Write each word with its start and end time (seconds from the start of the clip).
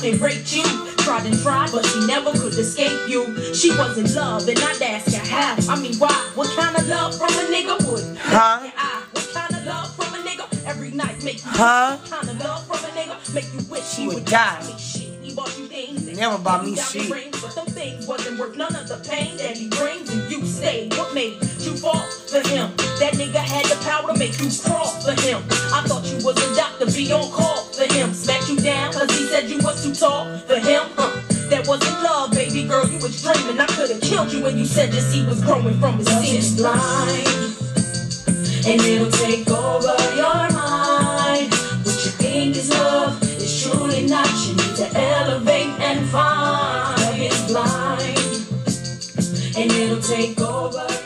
held 0.00 0.12
and 0.14 0.20
raped 0.22 0.54
you? 0.54 0.62
Tried 0.98 1.26
and 1.26 1.38
tried, 1.40 1.70
but 1.72 1.84
she 1.84 2.06
never 2.06 2.32
could 2.32 2.54
escape 2.54 3.08
you. 3.08 3.54
She 3.54 3.70
was 3.70 3.98
in 3.98 4.12
love, 4.14 4.46
and 4.48 4.58
I'd 4.58 4.82
ask 4.82 5.12
her 5.14 5.26
how. 5.26 5.56
I 5.72 5.80
mean, 5.80 5.94
why? 5.96 6.12
What 6.34 6.48
kind 6.56 6.76
of 6.76 6.86
love 6.88 7.16
from 7.16 7.28
a 7.30 7.44
nigga 7.52 7.76
would? 7.90 8.16
Huh? 8.18 8.60
I, 8.76 9.02
what 9.12 9.28
kind 9.32 9.54
of 9.54 9.64
love 9.66 9.94
from 9.96 10.14
a 10.14 10.18
nigga? 10.24 10.66
Every 10.66 10.90
night 10.90 11.22
make 11.24 11.36
you. 11.36 11.42
Huh? 11.50 11.96
What 11.96 12.10
kind 12.10 12.28
of 12.30 12.44
love 12.44 12.66
from 12.66 12.76
a 12.76 12.88
nigga? 12.94 13.34
Make 13.34 13.52
you 13.54 13.60
wish 13.70 13.96
he 13.96 14.06
would 14.06 14.14
would 14.16 14.24
die. 14.26 14.60
Shit, 14.78 15.08
he 15.22 15.34
bought 15.34 15.56
you 15.58 15.66
things. 15.66 16.06
and 16.06 16.16
Never 16.16 16.38
bought 16.38 16.64
me 16.64 16.76
shit. 16.76 17.10
rings, 17.10 17.40
But 17.40 17.54
them 17.54 17.66
things 17.66 18.06
wasn't 18.06 18.38
worth 18.38 18.56
none 18.56 18.74
of 18.76 18.88
the 18.88 18.96
pain 19.08 19.36
that 19.38 19.56
he 19.56 19.68
brings, 19.68 20.10
and 20.12 20.30
you 20.30 20.44
stayed. 20.46 20.94
What 20.94 21.14
made 21.14 21.34
you 21.60 21.76
fall 21.76 22.00
for 22.28 22.46
him? 22.48 22.72
That 23.00 23.14
nigga 23.14 23.36
had 23.40 23.64
the 23.66 23.82
power 23.84 24.12
to 24.12 24.18
make 24.18 24.38
you 24.40 24.48
crawl 24.64 24.88
for 25.00 25.12
him. 25.22 25.42
I 25.72 25.82
thought 25.86 26.04
you 26.06 26.24
was 26.24 26.36
a 26.36 26.54
doctor, 26.54 26.86
be 26.86 27.10
on 27.12 27.30
call 27.32 27.64
for 27.72 27.84
him. 27.92 28.12
Smacked 28.12 28.39
you 28.39 28.39
down 28.62 28.92
cause 28.92 29.10
he 29.10 29.26
said 29.26 29.48
you 29.48 29.58
was 29.58 29.82
too 29.82 29.94
tall 29.94 30.26
for 30.38 30.56
him. 30.56 30.82
Uh, 30.98 31.20
that 31.50 31.66
wasn't 31.66 32.02
love, 32.02 32.30
baby 32.32 32.66
girl. 32.66 32.86
You 32.88 32.98
was 32.98 33.22
dreaming. 33.22 33.58
I 33.60 33.66
could 33.66 33.90
have 33.90 34.00
killed 34.00 34.32
you 34.32 34.42
when 34.42 34.58
you 34.58 34.64
said 34.64 34.90
this 34.92 35.12
he 35.12 35.24
was 35.24 35.42
growing 35.42 35.78
from 35.80 35.98
his 35.98 36.08
sins. 36.08 36.56
blind, 36.56 37.28
and 38.66 38.80
it'll 38.80 39.10
take 39.10 39.48
over 39.50 39.96
your 40.14 40.48
mind. 40.52 41.52
What 41.84 41.98
you 42.04 42.12
think 42.22 42.56
is 42.56 42.70
love 42.70 43.22
is 43.22 43.62
truly 43.62 44.06
not. 44.06 44.28
You 44.46 44.54
need 44.54 44.76
to 44.76 44.88
elevate 44.94 45.74
and 45.80 46.08
find. 46.10 47.00
Love 47.00 47.18
is 47.18 47.46
blind, 47.50 48.18
and 49.56 49.72
it'll 49.72 50.02
take 50.02 50.40
over 50.40 50.99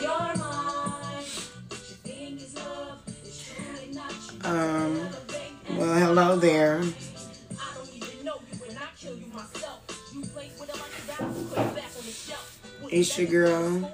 It's 12.97 13.17
your 13.17 13.27
girl. 13.27 13.91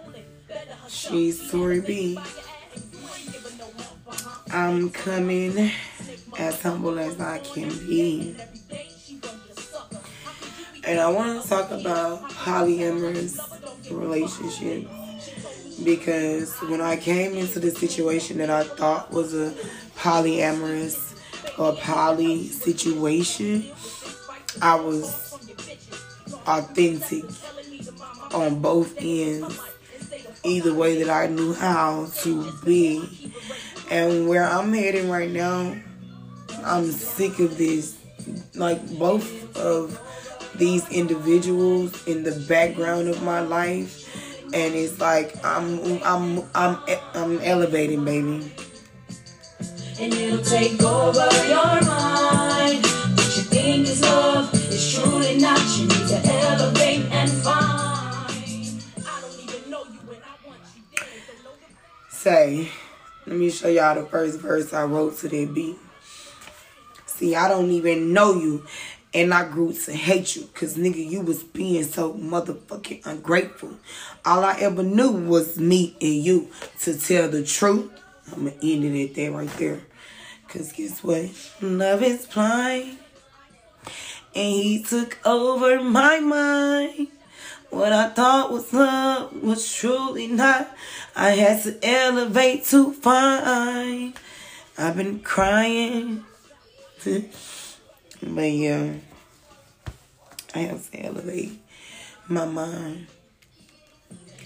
She's 0.88 1.50
Tori 1.50 1.82
B. 1.82 2.20
I'm 4.52 4.92
coming 4.92 5.72
as 6.38 6.62
humble 6.62 7.00
as 7.00 7.20
I 7.20 7.40
can 7.40 7.70
be. 7.88 8.36
And 10.84 11.00
I 11.00 11.10
want 11.10 11.42
to 11.42 11.50
talk 11.50 11.72
about 11.72 12.30
polyamorous 12.30 13.40
relationships 13.90 14.88
because 15.84 16.54
when 16.70 16.80
I 16.80 16.96
came 16.96 17.34
into 17.34 17.60
the 17.60 17.72
situation 17.72 18.38
that 18.38 18.52
I 18.52 18.66
thought 18.66 19.12
was 19.12 19.34
a 19.34 19.50
polyamorous 19.98 21.18
or 21.58 21.76
poly 21.78 22.50
situation, 22.50 23.66
I 24.62 24.76
was 24.76 25.34
authentic 26.46 27.26
on 28.34 28.60
both 28.62 28.96
ends, 29.00 29.60
either 30.44 30.74
way 30.74 31.04
that 31.04 31.10
I 31.10 31.28
knew 31.28 31.54
how 31.54 32.08
to 32.22 32.52
be. 32.64 33.34
And 33.90 34.28
where 34.28 34.46
I'm 34.46 34.74
heading 34.74 35.10
right 35.10 35.30
now, 35.30 35.76
I'm 36.64 36.86
sick 36.92 37.40
of 37.40 37.58
this. 37.58 37.97
Like 38.56 38.97
both 38.97 39.56
of 39.58 40.00
these 40.56 40.88
individuals 40.92 42.08
in 42.08 42.24
the 42.24 42.31
background 42.47 43.08
of 43.08 43.24
my 43.24 43.42
life, 43.42 44.08
and 44.53 44.75
it's 44.75 45.00
like 45.00 45.34
I'm 45.44 46.02
I'm 46.03 46.44
I'm 46.53 46.78
I'm 47.13 47.40
elevating, 47.40 48.06
baby. 48.06 48.52
And 50.00 50.13
it'll 50.13 50.44
take 50.44 50.81
over 50.81 51.30
your 51.48 51.81
mind. 51.86 52.86
What 52.86 53.38
you 53.38 53.44
think 53.44 53.88
is 53.88 54.02
love 54.02 54.53
is 54.53 54.94
truly 54.94 55.38
not. 55.40 55.59
You 55.78 55.88
need 55.88 56.08
to 56.08 56.22
elevate 56.25 57.06
and 57.12 57.30
find. 57.30 57.61
Say, 62.22 62.70
let 63.26 63.36
me 63.36 63.50
show 63.50 63.68
y'all 63.68 63.96
the 63.96 64.08
first 64.08 64.42
verse 64.42 64.74
I 64.74 64.84
wrote 64.84 65.18
to 65.18 65.28
that 65.28 65.54
beat. 65.56 65.76
See, 67.08 67.36
I 67.36 67.50
don't 67.50 67.72
even 67.72 68.14
know 68.14 68.36
you, 68.36 68.64
and 69.12 69.34
I 69.34 69.50
grew 69.50 69.74
to 69.74 69.92
hate 69.92 70.36
you, 70.36 70.48
cause 70.54 70.78
nigga, 70.78 71.04
you 71.04 71.22
was 71.22 71.42
being 71.42 71.84
so 71.84 72.14
motherfucking 72.14 73.08
ungrateful. 73.08 73.72
All 74.24 74.44
I 74.44 74.56
ever 74.60 74.84
knew 74.84 75.10
was 75.10 75.60
me 75.60 75.98
and 76.00 76.14
you. 76.14 76.50
To 76.81 76.96
tell 76.96 77.28
the 77.28 77.44
truth, 77.44 77.90
I'ma 78.31 78.52
end 78.62 78.86
it 78.86 79.10
at 79.10 79.16
that 79.16 79.31
right 79.31 79.58
there. 79.58 79.81
Cause 80.48 80.74
guess 80.74 81.04
what? 81.04 81.31
Love 81.60 82.04
is 82.04 82.28
blind, 82.28 83.00
and 84.36 84.54
he 84.54 84.84
took 84.84 85.18
over 85.26 85.84
my 85.84 86.20
mind. 86.20 87.08
What 87.72 87.94
I 87.94 88.09
thought 88.09 88.52
was 88.52 88.74
love 88.74 89.42
was 89.42 89.74
truly 89.74 90.28
not. 90.28 90.76
I 91.16 91.32
had 91.32 91.64
to 91.64 91.80
elevate 91.82 92.66
to 92.66 92.92
find. 92.92 94.14
I've 94.78 94.98
been 94.98 95.22
crying. 95.22 96.26
but 97.06 98.52
yeah, 98.52 98.94
I 100.54 100.60
have 100.60 100.92
to 100.92 101.00
elevate 101.00 101.62
my 102.28 102.46
mind. 102.46 103.08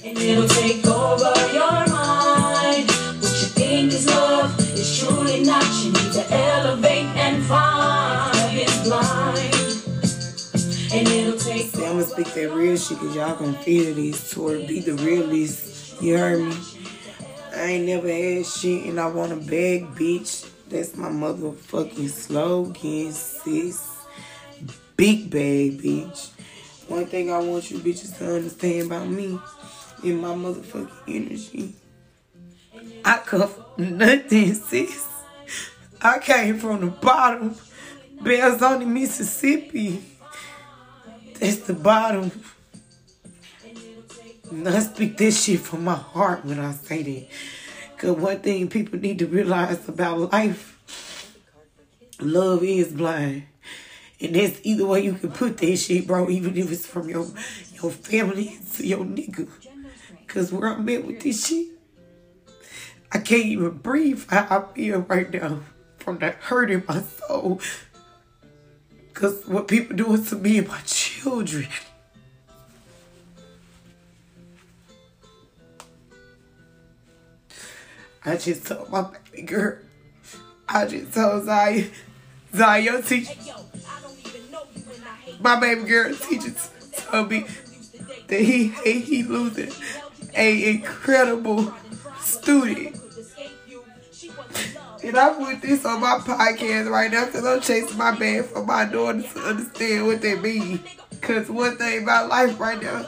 And 0.03 0.17
it'll 0.19 0.47
take 0.47 0.85
over 0.85 1.51
your 1.51 1.87
mind. 1.89 2.91
What 2.91 3.35
you 3.41 3.49
think 3.57 3.91
is 3.91 4.05
love 4.05 4.59
is 4.59 4.99
truly 4.99 5.43
not. 5.43 5.65
You 5.83 5.91
need 5.93 6.13
to 6.13 6.25
elevate 6.31 7.07
and 7.17 7.43
find. 7.43 7.74
Take 12.03 12.07
See, 12.07 12.15
I'm 12.15 12.25
gonna 12.25 12.33
speak 12.33 12.33
that 12.33 12.55
real 12.55 12.77
shit 12.77 12.99
because 12.99 13.15
y'all 13.15 13.35
gonna 13.35 13.53
feel 13.59 13.95
this 13.95 14.31
toward 14.31 14.67
be 14.67 14.79
the 14.79 14.93
realest. 14.93 16.01
You 16.01 16.17
heard 16.17 16.39
me? 16.39 16.57
I 17.55 17.61
ain't 17.61 17.85
never 17.85 18.11
had 18.11 18.45
shit 18.45 18.85
and 18.85 18.99
I 18.99 19.07
want 19.07 19.31
a 19.31 19.37
bag, 19.37 19.85
bitch. 19.95 20.49
That's 20.69 20.95
my 20.95 21.09
motherfucking 21.09 22.09
slogan, 22.09 23.11
sis. 23.11 23.87
Big 24.97 25.29
bag, 25.29 25.81
bitch. 25.81 26.31
One 26.87 27.05
thing 27.05 27.31
I 27.31 27.39
want 27.39 27.71
you 27.71 27.79
bitches 27.79 28.17
to 28.17 28.35
understand 28.35 28.87
about 28.87 29.07
me 29.07 29.39
in 30.03 30.19
my 30.19 30.33
motherfucking 30.33 30.91
energy. 31.07 31.75
I 33.03 33.17
come 33.19 33.47
from 33.47 33.97
nothing, 33.97 34.53
sis. 34.53 35.07
I 36.01 36.19
came 36.19 36.59
from 36.59 36.81
the 36.81 36.87
bottom, 36.87 37.55
Belzoni, 38.21 38.87
Mississippi. 38.87 40.03
That's 41.39 41.57
the 41.57 41.73
bottom. 41.73 42.31
And 44.51 44.67
I 44.67 44.79
speak 44.79 45.17
this 45.17 45.43
shit 45.43 45.59
from 45.59 45.83
my 45.83 45.95
heart 45.95 46.45
when 46.45 46.59
I 46.59 46.71
say 46.71 47.03
that. 47.03 47.27
Cause 47.97 48.17
one 48.17 48.39
thing 48.39 48.67
people 48.67 48.99
need 48.99 49.19
to 49.19 49.27
realize 49.27 49.87
about 49.87 50.31
life, 50.31 51.23
love 52.19 52.63
is 52.63 52.91
blind. 52.91 53.43
And 54.19 54.35
that's 54.35 54.59
either 54.63 54.85
way 54.85 55.01
you 55.01 55.13
can 55.13 55.31
put 55.31 55.57
that 55.57 55.77
shit, 55.77 56.07
bro, 56.07 56.29
even 56.29 56.57
if 56.57 56.71
it's 56.71 56.85
from 56.85 57.09
your 57.09 57.27
your 57.81 57.91
family 57.91 58.57
to 58.75 58.85
your 58.85 59.05
nigga. 59.05 59.47
Cause 60.27 60.51
where 60.51 60.69
I'm 60.69 60.87
at 60.89 61.05
with 61.05 61.21
this 61.21 61.47
shit, 61.47 61.67
I 63.11 63.19
can't 63.19 63.45
even 63.45 63.77
breathe 63.77 64.23
how 64.29 64.47
I 64.49 64.73
feel 64.73 64.99
right 64.99 65.31
now 65.31 65.61
from 65.97 66.19
that 66.19 66.35
hurt 66.35 66.69
in 66.69 66.83
my 66.87 67.01
soul. 67.01 67.61
Cause 69.15 69.43
what 69.47 69.69
people 69.69 69.95
doing 69.95 70.25
to 70.25 70.35
me 70.35 70.57
and 70.57 70.67
my 70.67 70.79
children. 70.81 71.67
I 78.25 78.35
just 78.35 78.67
told 78.67 78.89
my 78.89 79.07
baby 79.31 79.43
girl. 79.43 79.77
I 80.67 80.85
just 80.85 81.13
told 81.13 81.45
Zaya, 81.45 81.85
Zaya, 82.53 82.81
your 82.81 83.01
teacher, 83.01 83.31
I 83.31 84.01
don't 84.01 84.19
even 84.27 84.51
know 84.51 84.63
you 84.75 84.83
and 84.93 85.03
I 85.05 85.15
hate 85.15 85.39
my 85.41 85.59
baby 85.61 85.83
girl 85.83 86.13
teacher 86.13 86.53
told 86.97 87.31
me 87.31 87.45
that 88.27 88.41
he 88.41 88.67
he, 88.83 88.99
he 88.99 89.23
losing 89.23 89.71
a 90.35 90.71
incredible 90.71 91.73
student. 92.19 92.97
And 95.05 95.15
I 95.17 95.33
put 95.35 95.61
this 95.61 95.85
on 95.85 96.01
my 96.01 96.17
podcast 96.17 96.89
right 96.89 97.11
now 97.11 97.27
because 97.27 97.45
I'm 97.45 97.61
chasing 97.61 97.95
my 97.95 98.17
bag 98.17 98.45
for 98.45 98.65
my 98.65 98.85
daughter 98.85 99.21
to 99.21 99.39
understand 99.39 100.07
what 100.07 100.19
that 100.23 100.41
means. 100.41 100.79
Because 101.11 101.47
one 101.47 101.77
thing 101.77 102.01
about 102.01 102.27
life 102.27 102.59
right 102.59 102.81
now, 102.81 103.05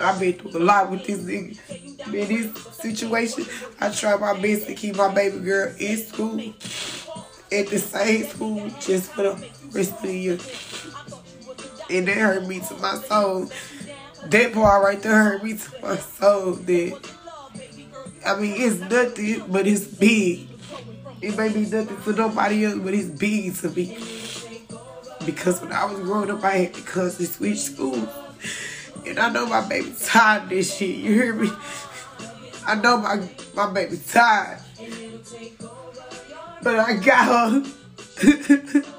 I've 0.00 0.18
been 0.18 0.32
through 0.32 0.58
a 0.58 0.64
lot 0.64 0.90
with 0.90 1.04
this 1.04 1.18
nigga. 1.18 1.58
In 2.06 2.12
this 2.28 2.64
situation, 2.76 3.44
I 3.78 3.90
try 3.90 4.16
my 4.16 4.40
best 4.40 4.66
to 4.68 4.74
keep 4.74 4.96
my 4.96 5.12
baby 5.12 5.38
girl 5.40 5.74
in 5.78 5.98
school, 5.98 6.40
at 7.52 7.66
the 7.66 7.78
same 7.78 8.24
school, 8.24 8.70
just 8.80 9.12
for 9.12 9.24
the 9.24 9.48
rest 9.72 9.92
of 9.92 10.02
the 10.02 10.16
year. 10.16 10.38
And 11.90 12.08
that 12.08 12.16
hurt 12.16 12.46
me 12.46 12.60
to 12.60 12.74
my 12.76 12.94
soul. 12.94 13.50
that 14.28 14.52
part 14.54 14.82
right 14.82 15.02
there 15.02 15.24
hurt 15.24 15.44
me 15.44 15.58
to 15.58 15.70
my 15.82 15.96
soul. 15.96 16.52
That 16.52 17.17
I 18.28 18.38
mean, 18.38 18.54
it's 18.56 18.78
nothing, 18.78 19.42
but 19.50 19.66
it's 19.66 19.86
big. 19.86 20.48
It 21.22 21.34
may 21.36 21.48
be 21.48 21.60
nothing 21.60 22.02
to 22.04 22.12
nobody 22.12 22.66
else, 22.66 22.78
but 22.78 22.92
it's 22.92 23.08
big 23.08 23.54
to 23.56 23.70
me. 23.70 23.96
Because 25.24 25.62
when 25.62 25.72
I 25.72 25.86
was 25.86 25.98
growing 26.00 26.30
up, 26.30 26.44
I 26.44 26.50
had 26.50 26.74
to 26.74 26.82
constantly 26.82 27.26
switch 27.26 27.58
schools. 27.58 28.06
And 29.06 29.18
I 29.18 29.30
know 29.30 29.46
my 29.46 29.66
baby 29.66 29.94
tired 30.04 30.50
this 30.50 30.76
shit. 30.76 30.96
You 30.96 31.12
hear 31.14 31.34
me? 31.34 31.50
I 32.66 32.74
know 32.74 32.98
my 32.98 33.26
my 33.54 33.72
baby 33.72 33.98
tired. 34.06 34.60
But 36.62 36.78
I 36.78 36.96
got 36.96 37.24
her. 37.24 37.64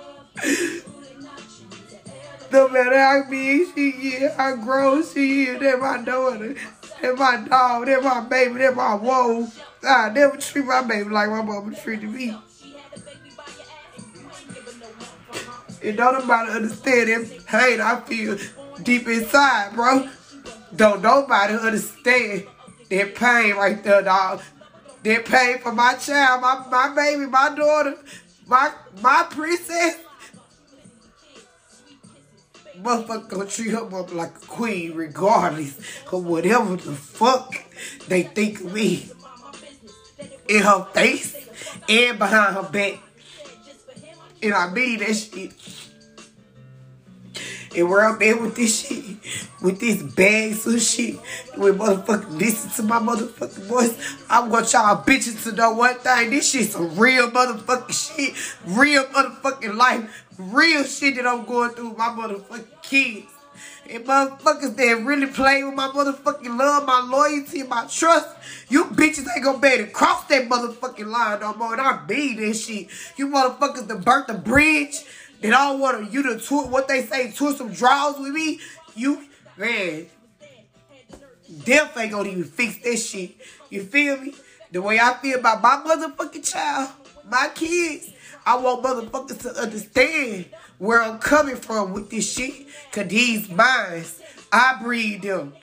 no 2.51 2.67
matter 2.69 2.97
how 2.97 3.29
big 3.29 3.67
she 3.75 3.89
is, 3.89 4.33
how 4.35 4.55
grown 4.55 5.05
she 5.05 5.43
is, 5.43 5.59
that 5.59 5.79
my 5.79 6.01
daughter, 6.03 6.55
that 7.01 7.17
my 7.17 7.45
dog, 7.47 7.85
that 7.85 8.03
my 8.03 8.21
baby, 8.21 8.59
that 8.59 8.75
my 8.75 8.95
woe. 8.95 9.47
I 9.83 10.09
never 10.09 10.37
treat 10.37 10.65
my 10.65 10.81
baby 10.83 11.09
like 11.09 11.29
my 11.29 11.41
mama 11.41 11.75
treated 11.75 12.09
me. 12.09 12.35
And 15.81 15.97
don't 15.97 16.13
nobody 16.19 16.51
understand 16.51 17.09
that 17.09 17.45
pain 17.45 17.79
I 17.79 18.01
feel 18.01 18.37
deep 18.83 19.07
inside, 19.07 19.71
bro. 19.73 20.09
Don't 20.75 21.01
nobody 21.01 21.53
understand 21.55 22.47
that 22.89 23.15
pain 23.15 23.55
right 23.55 23.81
there, 23.83 24.01
dog. 24.01 24.41
That 25.03 25.25
pain 25.25 25.59
for 25.59 25.71
my 25.71 25.93
child, 25.93 26.41
my, 26.41 26.65
my 26.69 26.93
baby, 26.93 27.25
my 27.25 27.55
daughter, 27.55 27.95
my 28.45 28.71
my 29.01 29.25
princess. 29.29 29.95
Motherfucker 32.81 33.29
gonna 33.29 33.45
treat 33.45 33.71
her 33.71 33.89
mother 33.89 34.15
like 34.15 34.35
a 34.35 34.45
queen 34.47 34.95
regardless 34.95 35.77
of 36.11 36.25
whatever 36.25 36.75
the 36.75 36.93
fuck 36.93 37.63
they 38.07 38.23
think 38.23 38.61
of 38.61 38.73
me. 38.73 39.09
In 40.47 40.63
her 40.63 40.85
face 40.93 41.35
and 41.87 42.17
behind 42.17 42.55
her 42.55 42.63
back. 42.63 42.99
And 44.41 44.53
I 44.53 44.71
mean 44.71 44.99
that 44.99 45.13
shit. 45.13 45.53
And 47.75 47.87
where 47.87 48.03
I'm 48.03 48.21
at 48.21 48.41
with 48.41 48.55
this 48.55 48.87
shit, 48.87 49.03
with 49.61 49.79
this 49.79 50.01
bags 50.01 50.65
of 50.65 50.81
shit, 50.81 51.17
with 51.55 51.77
motherfucking 51.77 52.39
listen 52.39 52.71
to 52.71 52.83
my 52.83 52.97
motherfucking 52.97 53.67
voice, 53.67 54.25
I 54.27 54.47
want 54.47 54.73
y'all 54.73 55.03
bitches 55.03 55.43
to 55.43 55.51
know 55.51 55.73
one 55.73 55.95
thing. 55.99 56.31
This 56.31 56.49
shit's 56.49 56.71
some 56.71 56.97
real 56.97 57.29
motherfucking 57.29 58.15
shit, 58.15 58.33
real 58.65 59.03
motherfucking 59.05 59.75
life, 59.75 60.25
real 60.39 60.83
shit 60.83 61.15
that 61.15 61.27
I'm 61.27 61.45
going 61.45 61.71
through 61.71 61.89
with 61.89 61.97
my 61.97 62.07
motherfucking 62.07 62.81
kids. 62.81 63.27
And 63.89 64.05
motherfuckers 64.05 64.75
that 64.75 65.03
really 65.03 65.27
play 65.27 65.63
with 65.63 65.73
my 65.73 65.87
motherfucking 65.87 66.57
love, 66.57 66.85
my 66.85 67.01
loyalty, 67.01 67.63
my 67.63 67.87
trust, 67.87 68.29
you 68.69 68.85
bitches 68.85 69.25
ain't 69.35 69.43
gonna 69.43 69.57
be 69.57 69.67
able 69.67 69.85
to 69.85 69.91
cross 69.91 70.25
that 70.25 70.47
motherfucking 70.47 71.07
line 71.07 71.39
no 71.41 71.53
more. 71.55 71.73
And 71.73 71.81
I 71.81 72.05
mean 72.07 72.37
this 72.37 72.65
shit. 72.65 72.87
You 73.17 73.27
motherfuckers 73.27 73.87
that 73.87 74.05
burnt 74.05 74.27
the 74.27 74.35
bridge, 74.35 75.03
that 75.41 75.53
I 75.53 75.71
don't 75.71 75.79
want 75.79 76.11
you 76.11 76.23
to 76.23 76.39
tour, 76.39 76.67
what 76.67 76.87
they 76.87 77.03
say, 77.03 77.31
tour 77.31 77.53
some 77.53 77.73
draws 77.73 78.19
with 78.19 78.31
me. 78.31 78.59
You, 78.95 79.23
man, 79.57 80.05
death 81.65 81.97
ain't 81.97 82.11
gonna 82.11 82.29
even 82.29 82.43
fix 82.43 82.77
this 82.77 83.09
shit. 83.09 83.35
You 83.69 83.83
feel 83.83 84.17
me? 84.17 84.35
The 84.71 84.81
way 84.81 84.99
I 84.99 85.15
feel 85.15 85.39
about 85.39 85.61
my 85.61 85.83
motherfucking 85.83 86.49
child, 86.49 86.91
my 87.27 87.49
kids, 87.55 88.11
I 88.45 88.57
want 88.57 88.83
motherfuckers 88.83 89.41
to 89.41 89.61
understand 89.61 90.45
where 90.77 91.01
I'm 91.01 91.19
coming 91.19 91.55
from 91.55 91.93
with 91.93 92.09
this 92.09 92.31
shit. 92.31 92.67
Cause 92.91 93.07
these 93.07 93.49
minds, 93.49 94.21
I 94.51 94.79
breed 94.81 95.21
them. 95.21 95.53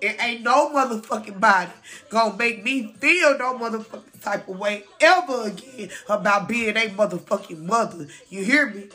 It 0.00 0.16
ain't 0.22 0.42
no 0.42 0.70
motherfucking 0.70 1.40
body 1.40 1.72
gonna 2.10 2.36
make 2.36 2.62
me 2.62 2.94
feel 2.98 3.38
no 3.38 3.58
motherfucking 3.58 4.20
type 4.20 4.46
of 4.48 4.58
way 4.58 4.84
ever 5.00 5.48
again 5.48 5.90
about 6.08 6.48
being 6.48 6.76
a 6.76 6.88
motherfucking 6.90 7.60
mother. 7.62 8.06
You 8.28 8.44
hear 8.44 8.70
me? 8.70 8.88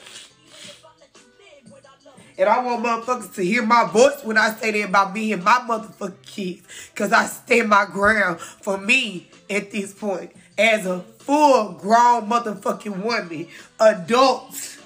And 2.38 2.49
I 2.49 2.63
want 2.63 2.83
motherfuckers 2.83 3.33
to 3.35 3.45
hear 3.45 3.65
my 3.65 3.85
voice 3.85 4.23
when 4.23 4.38
I 4.38 4.51
say 4.53 4.71
that 4.71 4.89
about 4.89 5.13
me 5.13 5.33
and 5.33 5.43
my 5.43 5.59
motherfucking 5.67 6.25
kids. 6.25 6.67
Because 6.93 7.11
I 7.11 7.25
stand 7.25 7.69
my 7.69 7.85
ground 7.85 8.39
for 8.39 8.77
me 8.77 9.29
at 9.49 9.71
this 9.71 9.93
point. 9.93 10.31
As 10.57 10.85
a 10.85 11.03
full 11.25 11.73
grown 11.73 12.29
motherfucking 12.29 13.03
woman. 13.03 13.47
adults, 13.79 14.77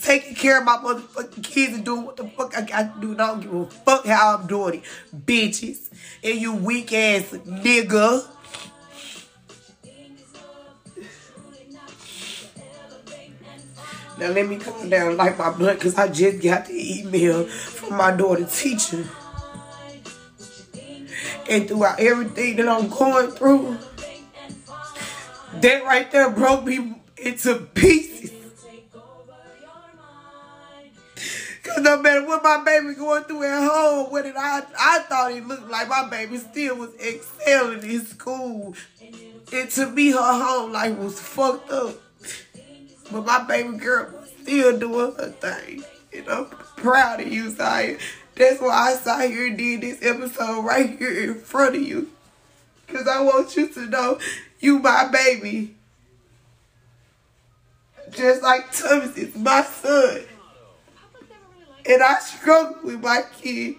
Taking 0.00 0.36
care 0.36 0.58
of 0.58 0.64
my 0.64 0.76
motherfucking 0.76 1.42
kids 1.42 1.74
and 1.74 1.84
doing 1.84 2.04
what 2.04 2.16
the 2.16 2.28
fuck 2.28 2.56
I 2.56 2.62
got 2.62 2.94
to 2.94 3.00
do. 3.00 3.12
And 3.12 3.20
I 3.20 3.26
don't 3.26 3.40
give 3.40 3.52
a 3.52 3.66
fuck 3.66 4.06
how 4.06 4.36
I'm 4.36 4.46
doing 4.46 4.74
it. 4.74 4.82
Bitches. 5.26 5.88
And 6.22 6.40
you 6.40 6.54
weak 6.54 6.92
ass 6.92 7.24
nigga. 7.32 8.24
Now 14.18 14.28
let 14.30 14.48
me 14.48 14.56
calm 14.56 14.88
down 14.88 15.16
like 15.16 15.38
my 15.38 15.50
blood 15.50 15.74
because 15.74 15.96
I 15.96 16.08
just 16.08 16.42
got 16.42 16.66
the 16.66 17.00
email 17.00 17.44
from 17.44 17.96
my 17.96 18.10
daughter 18.10 18.44
teacher. 18.44 19.04
And 21.48 21.66
throughout 21.66 21.98
everything 21.98 22.56
that 22.56 22.68
I'm 22.68 22.88
going 22.88 23.30
through, 23.30 23.78
that 25.62 25.84
right 25.84 26.10
there 26.10 26.30
broke 26.30 26.64
me 26.64 26.94
into 27.16 27.56
pieces. 27.74 28.32
Cause 31.62 31.82
no 31.82 32.00
matter 32.00 32.26
what 32.26 32.42
my 32.42 32.62
baby 32.64 32.94
going 32.94 33.24
through 33.24 33.44
at 33.44 33.70
home, 33.70 34.10
what 34.10 34.24
it 34.24 34.34
I 34.36 34.62
I 34.78 35.00
thought 35.00 35.32
it 35.32 35.46
looked 35.46 35.68
like 35.68 35.88
my 35.88 36.08
baby 36.08 36.38
still 36.38 36.76
was 36.76 36.94
excelling 36.94 37.82
in 37.82 38.06
school. 38.06 38.74
And 39.52 39.70
to 39.70 39.86
me 39.90 40.10
her 40.12 40.18
home 40.18 40.72
life 40.72 40.96
was 40.96 41.20
fucked 41.20 41.70
up. 41.70 41.96
But 43.10 43.26
my 43.26 43.44
baby 43.44 43.76
girl 43.76 44.12
was 44.12 44.30
still 44.42 44.78
doing 44.78 45.14
her 45.16 45.30
thing. 45.30 45.84
And 46.14 46.28
I'm 46.28 46.46
proud 46.76 47.20
of 47.20 47.28
you, 47.28 47.50
Zaya. 47.50 47.98
That's 48.34 48.60
why 48.60 48.92
I 48.92 48.94
sat 48.94 49.30
here 49.30 49.48
and 49.48 49.58
did 49.58 49.80
this 49.80 49.98
episode 50.02 50.62
right 50.62 50.98
here 50.98 51.24
in 51.24 51.34
front 51.34 51.76
of 51.76 51.82
you. 51.82 52.10
Because 52.86 53.06
I 53.06 53.20
want 53.20 53.56
you 53.56 53.68
to 53.68 53.86
know 53.86 54.18
you 54.60 54.78
my 54.78 55.08
baby. 55.08 55.74
Just 58.10 58.42
like 58.42 58.72
Thomas 58.72 59.16
is 59.16 59.36
my 59.36 59.62
son. 59.62 60.22
And 61.86 62.02
I 62.02 62.18
struggle 62.18 62.76
with 62.84 63.00
my 63.00 63.22
kid. 63.40 63.76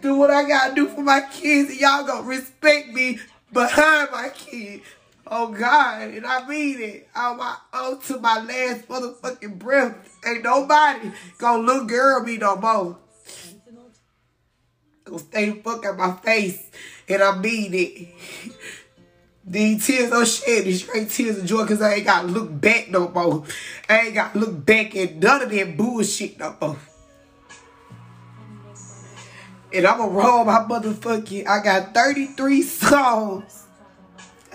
Do 0.00 0.16
what 0.16 0.30
I 0.30 0.46
gotta 0.46 0.74
do 0.74 0.88
for 0.88 1.02
my 1.02 1.22
kids 1.22 1.70
and 1.70 1.80
y'all 1.80 2.06
gonna 2.06 2.26
respect 2.26 2.88
me 2.88 3.18
behind 3.52 4.10
my 4.12 4.28
kid. 4.34 4.82
Oh 5.26 5.48
God, 5.48 6.10
and 6.10 6.26
I 6.26 6.46
mean 6.46 6.80
it. 6.80 7.08
On 7.16 7.38
my 7.38 7.56
on 7.72 8.00
to 8.02 8.20
my 8.20 8.40
last 8.40 8.86
motherfucking 8.88 9.58
breath. 9.58 10.18
Ain't 10.26 10.44
nobody 10.44 11.10
gonna 11.38 11.62
look 11.62 11.88
girl 11.88 12.22
me 12.22 12.36
no 12.36 12.56
more. 12.56 12.98
Gonna 15.04 15.18
stay 15.18 15.50
fuck 15.52 15.86
out 15.86 15.96
my 15.96 16.12
face. 16.16 16.70
And 17.08 17.22
I 17.22 17.38
mean 17.38 17.72
it. 17.72 18.08
These 19.46 19.86
tears 19.86 20.10
of 20.10 20.26
shit, 20.26 20.64
these 20.64 20.84
straight 20.84 21.10
tears 21.10 21.38
of 21.38 21.44
joy, 21.44 21.62
because 21.62 21.82
I 21.82 21.94
ain't 21.94 22.06
got 22.06 22.22
to 22.22 22.28
look 22.28 22.60
back 22.60 22.90
no 22.90 23.08
more. 23.08 23.44
I 23.88 24.00
ain't 24.00 24.14
got 24.14 24.32
to 24.32 24.38
look 24.38 24.64
back 24.64 24.96
at 24.96 25.16
none 25.16 25.42
of 25.42 25.50
that 25.50 25.76
bullshit 25.76 26.38
no 26.38 26.56
more. 26.60 26.78
And 29.72 29.86
I'm 29.86 29.98
going 29.98 30.10
to 30.10 30.16
roll 30.16 30.44
my 30.44 30.60
motherfucking, 30.60 31.46
I 31.46 31.62
got 31.62 31.92
33 31.92 32.62
songs. 32.62 33.66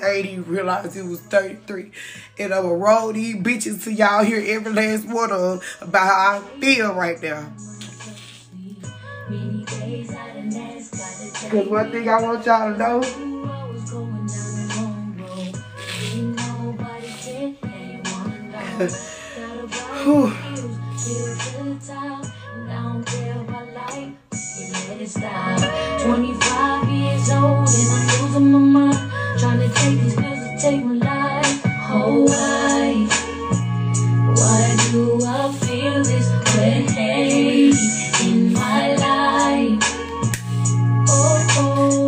I 0.02 0.12
ain't 0.12 0.26
even 0.28 0.46
realize 0.46 0.96
it 0.96 1.06
was 1.06 1.20
33. 1.22 1.92
And 2.40 2.54
I'm 2.54 2.64
going 2.64 2.80
to 2.80 2.86
roll 2.86 3.14
these 3.14 3.36
bitches 3.36 3.84
to 3.84 3.92
y'all 3.92 4.24
hear 4.24 4.42
every 4.56 4.72
last 4.72 5.08
one 5.08 5.32
of 5.32 5.42
them 5.42 5.62
about 5.82 6.08
how 6.08 6.40
I 6.40 6.60
feel 6.62 6.94
right 6.94 7.22
now. 7.22 7.52
Because 11.44 11.68
one 11.68 11.92
thing 11.92 12.08
I 12.08 12.22
want 12.22 12.46
y'all 12.46 12.72
to 12.72 12.78
know, 12.78 13.39
oh. 18.82 20.46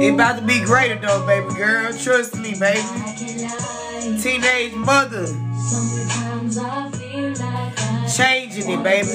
It 0.01 0.13
about 0.13 0.39
to 0.39 0.45
be 0.45 0.63
greater 0.63 0.95
though, 0.95 1.25
baby 1.25 1.53
girl. 1.53 1.91
Trust 1.93 2.35
me, 2.37 2.55
baby. 2.57 2.81
Teenage 4.21 4.73
mother. 4.73 5.27
Changing 8.51 8.79
it, 8.79 8.83
baby. 8.83 9.07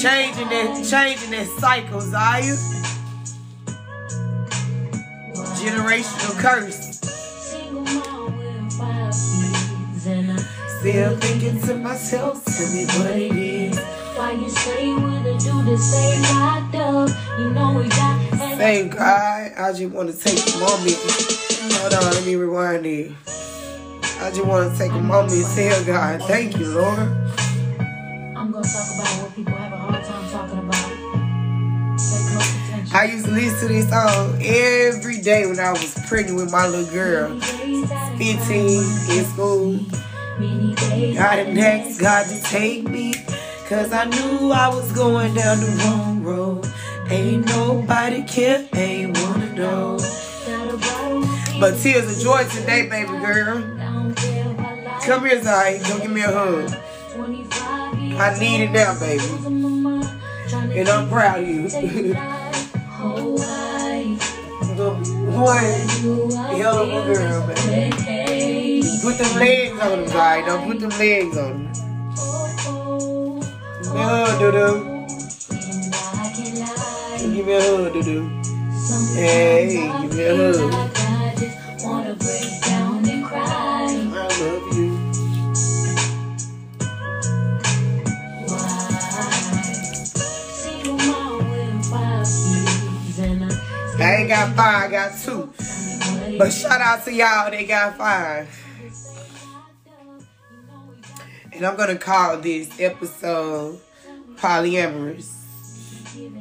Changing 0.00 0.48
that, 0.48 0.86
changing 0.88 1.30
that 1.32 1.46
cycle, 1.60 2.00
Zaya. 2.00 2.54
generational 5.60 6.40
curse. 6.40 7.00
Single 7.02 7.82
mom 7.82 8.38
with 8.38 8.72
five 8.72 9.12
kids, 9.12 10.06
and 10.06 10.32
I 10.32 10.36
Still 10.80 11.16
thinking 11.18 11.60
to 11.66 11.74
myself, 11.74 12.42
tell 12.46 12.72
me 12.72 12.86
what 12.86 13.10
it 13.10 13.36
is. 13.36 13.78
Why 14.16 14.32
you 14.32 14.48
say 14.48 14.94
when 14.94 15.22
the 15.22 15.36
dude 15.36 15.68
is 15.68 15.92
stay 15.92 16.22
locked 16.32 16.74
up? 16.76 17.10
You 17.38 17.50
know 17.50 17.74
we 17.74 17.88
got 17.90 18.20
Thank 18.56 18.96
God. 18.96 19.52
I 19.58 19.72
just 19.74 19.92
want 19.92 20.10
to 20.10 20.16
take 20.18 20.38
a 20.38 20.58
moment. 20.60 20.96
Hold 21.74 21.92
on, 21.92 22.10
let 22.10 22.24
me 22.24 22.36
rewind 22.36 22.86
it. 22.86 23.12
I 24.20 24.30
just 24.30 24.46
want 24.46 24.72
to 24.72 24.78
take 24.78 24.92
a 24.92 24.98
moment 24.98 25.34
and 25.34 25.54
tell 25.54 25.84
God, 25.84 26.22
thank 26.22 26.56
you, 26.56 26.68
Lord. 26.68 27.45
Gonna 28.56 28.68
talk 28.68 28.94
about 28.94 29.22
what 29.22 29.36
people 29.36 29.52
have 29.52 29.70
a 29.70 29.76
hard 29.76 30.02
time 30.02 30.30
talking 30.30 30.58
about. 30.60 30.88
Pay 31.98 32.24
close 32.32 32.56
attention. 32.56 32.96
I 32.96 33.04
used 33.04 33.26
to 33.26 33.30
listen 33.30 33.68
to 33.68 33.74
this 33.74 33.90
song 33.90 34.40
every 34.42 35.20
day 35.20 35.44
when 35.44 35.60
I 35.60 35.72
was 35.72 35.94
pregnant 36.08 36.38
with 36.38 36.50
my 36.50 36.66
little 36.66 36.90
girl. 36.90 37.38
15 37.38 38.18
in 38.18 39.24
school. 39.26 39.78
I 41.20 41.36
didn't 41.36 41.58
ask 41.58 42.00
God 42.00 42.26
to 42.28 42.42
take 42.44 42.88
me, 42.88 43.12
cause 43.68 43.92
I 43.92 44.06
knew 44.06 44.50
I 44.50 44.68
was 44.68 44.90
going 44.92 45.34
down 45.34 45.60
the 45.60 45.84
wrong 45.84 46.22
road. 46.22 46.66
Ain't 47.10 47.44
nobody 47.48 48.22
care, 48.22 48.66
ain't 48.72 49.18
wanna 49.18 49.52
know. 49.52 49.98
But 51.60 51.78
tears 51.82 52.10
of 52.10 52.22
joy 52.22 52.44
today, 52.48 52.88
baby 52.88 53.18
girl. 53.18 53.58
Come 55.02 55.26
here, 55.26 55.42
Zai. 55.42 55.78
Don't 55.86 56.00
give 56.00 56.10
me 56.10 56.22
a 56.22 56.32
hug. 56.32 56.72
I 58.18 58.38
need 58.38 58.62
it 58.62 58.72
now, 58.72 58.98
baby. 58.98 59.22
And 60.78 60.88
I'm 60.88 61.08
proud 61.08 61.40
of 61.40 61.48
you. 61.48 61.68
one 65.36 65.56
hell 66.56 66.78
of 66.78 66.88
a 66.88 67.14
girl, 67.14 67.46
baby. 67.46 68.82
Put 69.02 69.18
them 69.18 69.38
legs 69.38 69.78
on 69.80 69.90
them, 69.90 70.08
Zai. 70.08 70.46
Don't 70.46 70.66
put 70.66 70.80
them 70.80 70.90
legs 70.98 71.36
on 71.36 71.64
them. 71.64 71.72
Give 73.82 73.92
me 73.92 74.00
a 74.00 74.08
hug, 74.08 74.38
doo-doo. 74.40 74.74
Give 77.34 77.46
me 77.46 77.52
a 77.52 77.60
hug, 77.60 77.92
doo-doo. 77.92 78.22
Hey, 79.14 79.92
give 80.00 80.14
me 80.14 80.24
a 80.24 80.28
hug. 80.36 80.96
Ain't 94.26 94.34
got 94.34 94.56
five, 94.56 94.88
I 94.88 94.90
got 94.90 95.18
two. 95.20 95.52
But 96.36 96.52
shout 96.52 96.80
out 96.80 97.04
to 97.04 97.12
y'all, 97.12 97.48
they 97.48 97.64
got 97.64 97.96
five. 97.96 98.48
And 101.52 101.64
I'm 101.64 101.76
gonna 101.76 101.96
call 101.96 102.38
this 102.38 102.80
episode 102.80 103.78
polyamorous 104.34 105.32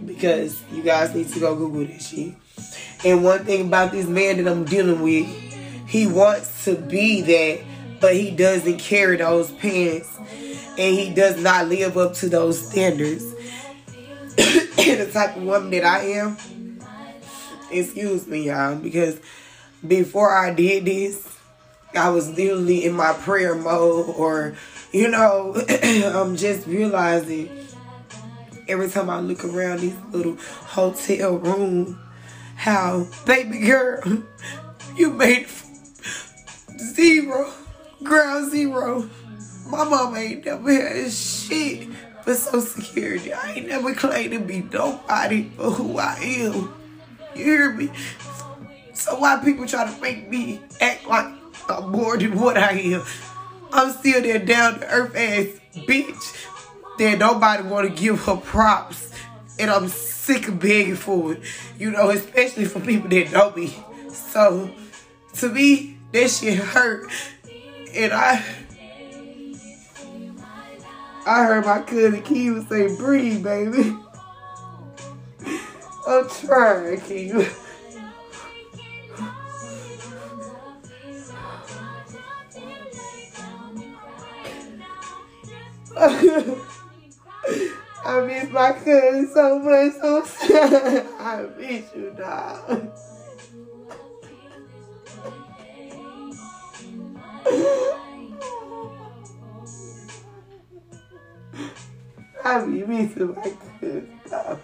because 0.03 0.63
you 0.73 0.81
guys 0.81 1.13
need 1.13 1.29
to 1.29 1.39
go 1.39 1.55
Google 1.55 1.85
this 1.85 2.09
shit. 2.09 2.33
And 3.05 3.23
one 3.23 3.45
thing 3.45 3.67
about 3.67 3.91
this 3.91 4.07
man 4.07 4.43
that 4.43 4.51
I'm 4.51 4.65
dealing 4.65 5.03
with, 5.03 5.27
he 5.87 6.07
wants 6.07 6.65
to 6.65 6.77
be 6.77 7.21
that, 7.21 7.63
but 8.01 8.15
he 8.15 8.31
doesn't 8.31 8.79
carry 8.79 9.17
those 9.17 9.51
pants, 9.51 10.09
and 10.17 10.95
he 10.95 11.13
does 11.13 11.39
not 11.39 11.67
live 11.67 11.99
up 11.99 12.15
to 12.15 12.29
those 12.29 12.67
standards. 12.67 13.23
the 14.35 15.07
type 15.13 15.37
of 15.37 15.43
woman 15.43 15.69
that 15.69 15.85
I 15.85 15.99
am, 16.05 16.35
excuse 17.71 18.27
me, 18.27 18.47
y'all, 18.47 18.75
because 18.75 19.19
before 19.85 20.35
I 20.35 20.53
did 20.53 20.85
this, 20.85 21.27
I 21.95 22.09
was 22.09 22.29
literally 22.29 22.85
in 22.85 22.93
my 22.93 23.13
prayer 23.13 23.55
mode, 23.55 24.15
or 24.15 24.55
you 24.91 25.09
know, 25.09 25.55
I'm 25.83 26.35
just 26.35 26.67
realizing 26.67 27.49
every 28.67 28.89
time 28.89 29.09
I 29.09 29.19
look 29.19 29.43
around 29.45 29.79
this 29.79 29.95
little 30.11 30.35
hotel 30.35 31.37
room, 31.37 31.99
how 32.55 33.07
baby 33.25 33.59
girl, 33.59 34.23
you 34.97 35.11
made 35.11 35.47
zero, 36.77 37.51
ground 38.03 38.51
zero. 38.51 39.09
My 39.67 39.83
mama 39.83 40.17
ain't 40.17 40.45
never 40.45 40.71
had 40.71 41.11
shit 41.11 41.89
but 42.25 42.35
Social 42.37 42.61
Security. 42.61 43.33
I 43.33 43.53
ain't 43.53 43.67
never 43.67 43.93
claimed 43.93 44.33
to 44.33 44.39
be 44.39 44.61
nobody 44.61 45.49
for 45.55 45.69
who 45.69 45.97
I 45.99 46.15
am. 46.15 46.73
You 47.35 47.43
hear 47.43 47.71
me? 47.71 47.89
So 48.93 49.19
why 49.19 49.41
people 49.43 49.67
try 49.67 49.91
to 49.91 50.01
make 50.01 50.29
me 50.29 50.61
act 50.79 51.05
like 51.05 51.27
I'm 51.69 51.91
more 51.91 52.17
than 52.17 52.39
what 52.39 52.57
I 52.57 52.71
am? 52.71 53.03
I'm 53.71 53.91
still 53.91 54.21
that 54.21 54.45
down 54.45 54.79
to 54.79 54.89
earth 54.89 55.15
ass 55.15 55.59
bitch 55.85 56.47
that 56.97 57.19
nobody 57.19 57.63
want 57.63 57.89
to 57.89 58.01
give 58.01 58.21
her 58.25 58.37
props. 58.37 59.11
And 59.59 59.69
I'm 59.69 59.89
sick 59.89 60.47
of 60.47 60.59
begging 60.59 60.95
for 60.95 61.33
it. 61.33 61.41
You 61.77 61.91
know, 61.91 62.09
especially 62.09 62.65
for 62.65 62.79
people 62.79 63.09
that 63.09 63.31
know 63.31 63.51
me. 63.51 63.75
So, 64.09 64.69
to 65.35 65.49
me, 65.49 65.97
that 66.13 66.29
shit 66.29 66.57
hurt. 66.57 67.09
And 67.93 68.13
I... 68.13 68.43
I 71.27 71.43
heard 71.45 71.65
my 71.65 71.81
cousin 71.81 72.21
Kiva 72.21 72.61
say, 72.67 72.95
breathe, 72.95 73.43
baby. 73.43 73.97
I'm 76.07 76.29
trying. 76.29 77.01
I 85.97 86.59
miss 88.21 88.49
my 88.51 88.73
cousin 88.73 89.31
so 89.33 89.57
much, 89.59 89.93
so 89.93 90.23
sad. 90.25 91.07
I 91.17 91.47
miss 91.57 91.85
you, 91.95 92.11
dog. 92.15 92.91
I 102.43 102.65
be 102.65 102.83
missing 102.83 103.33
my 103.33 103.53
cousin, 103.79 104.19
dog. 104.29 104.59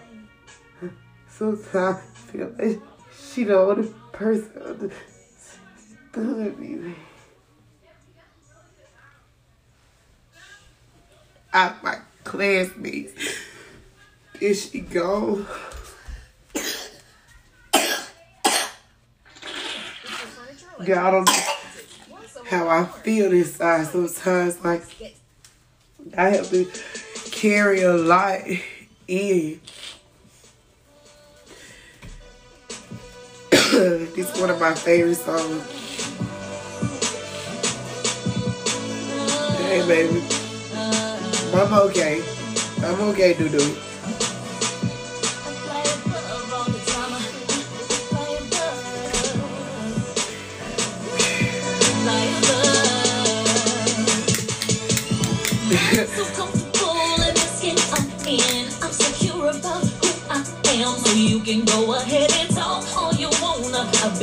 Sometimes 1.42 1.74
I 1.74 2.30
feel 2.30 2.54
like 2.56 2.80
she 3.20 3.42
the 3.42 3.58
only 3.58 3.92
person 4.12 4.62
understood 6.14 6.58
me, 6.60 6.94
out 11.52 11.82
my 11.82 11.96
classmates. 12.22 13.20
There 14.38 14.54
she 14.54 14.82
go. 14.82 15.44
God, 20.78 20.96
I 20.96 21.10
don't 21.10 21.26
know 21.26 21.32
how 22.44 22.68
I 22.68 22.84
feel 22.84 23.32
inside 23.32 23.88
sometimes. 23.88 24.62
Like, 24.64 24.84
I 26.16 26.28
have 26.28 26.50
to 26.50 26.70
carry 27.32 27.82
a 27.82 27.94
lot 27.94 28.42
in. 29.08 29.60
This 33.82 34.34
is 34.34 34.40
one 34.40 34.50
of 34.50 34.60
my 34.60 34.74
favorite 34.74 35.16
songs. 35.16 35.62
Hey, 39.58 39.86
baby. 39.86 40.22
I'm 41.54 41.72
okay. 41.88 42.22
I'm 42.84 43.00
okay, 43.10 43.34
doo 43.34 43.48
doo. 43.48 43.91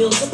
Wanna. 0.04 0.29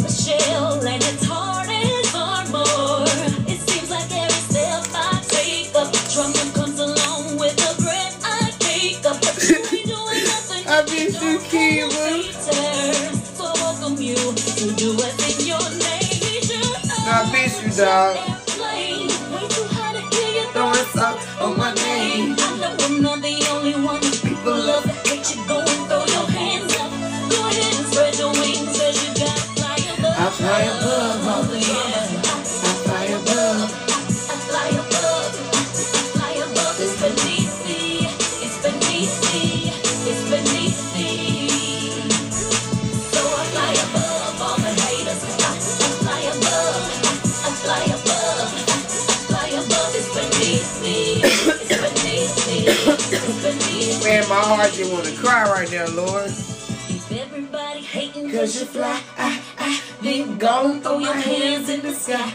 My 54.56 54.62
heart 54.62 54.74
just 54.74 54.94
want 54.94 55.06
to 55.06 55.16
cry 55.18 55.44
right 55.44 55.72
now, 55.72 55.86
Lord. 55.96 56.28
If 56.28 57.12
everybody 57.12 57.82
hating 57.82 58.32
Cause 58.32 58.60
you 58.60 58.66
fly, 58.66 59.02
I, 59.18 59.42
I, 59.58 59.82
then 60.02 60.38
go 60.38 60.72
and 60.72 60.82
throw 60.82 61.00
your 61.00 61.14
hands 61.14 61.70
in 61.70 61.82
the 61.82 61.94
sky. 61.94 62.32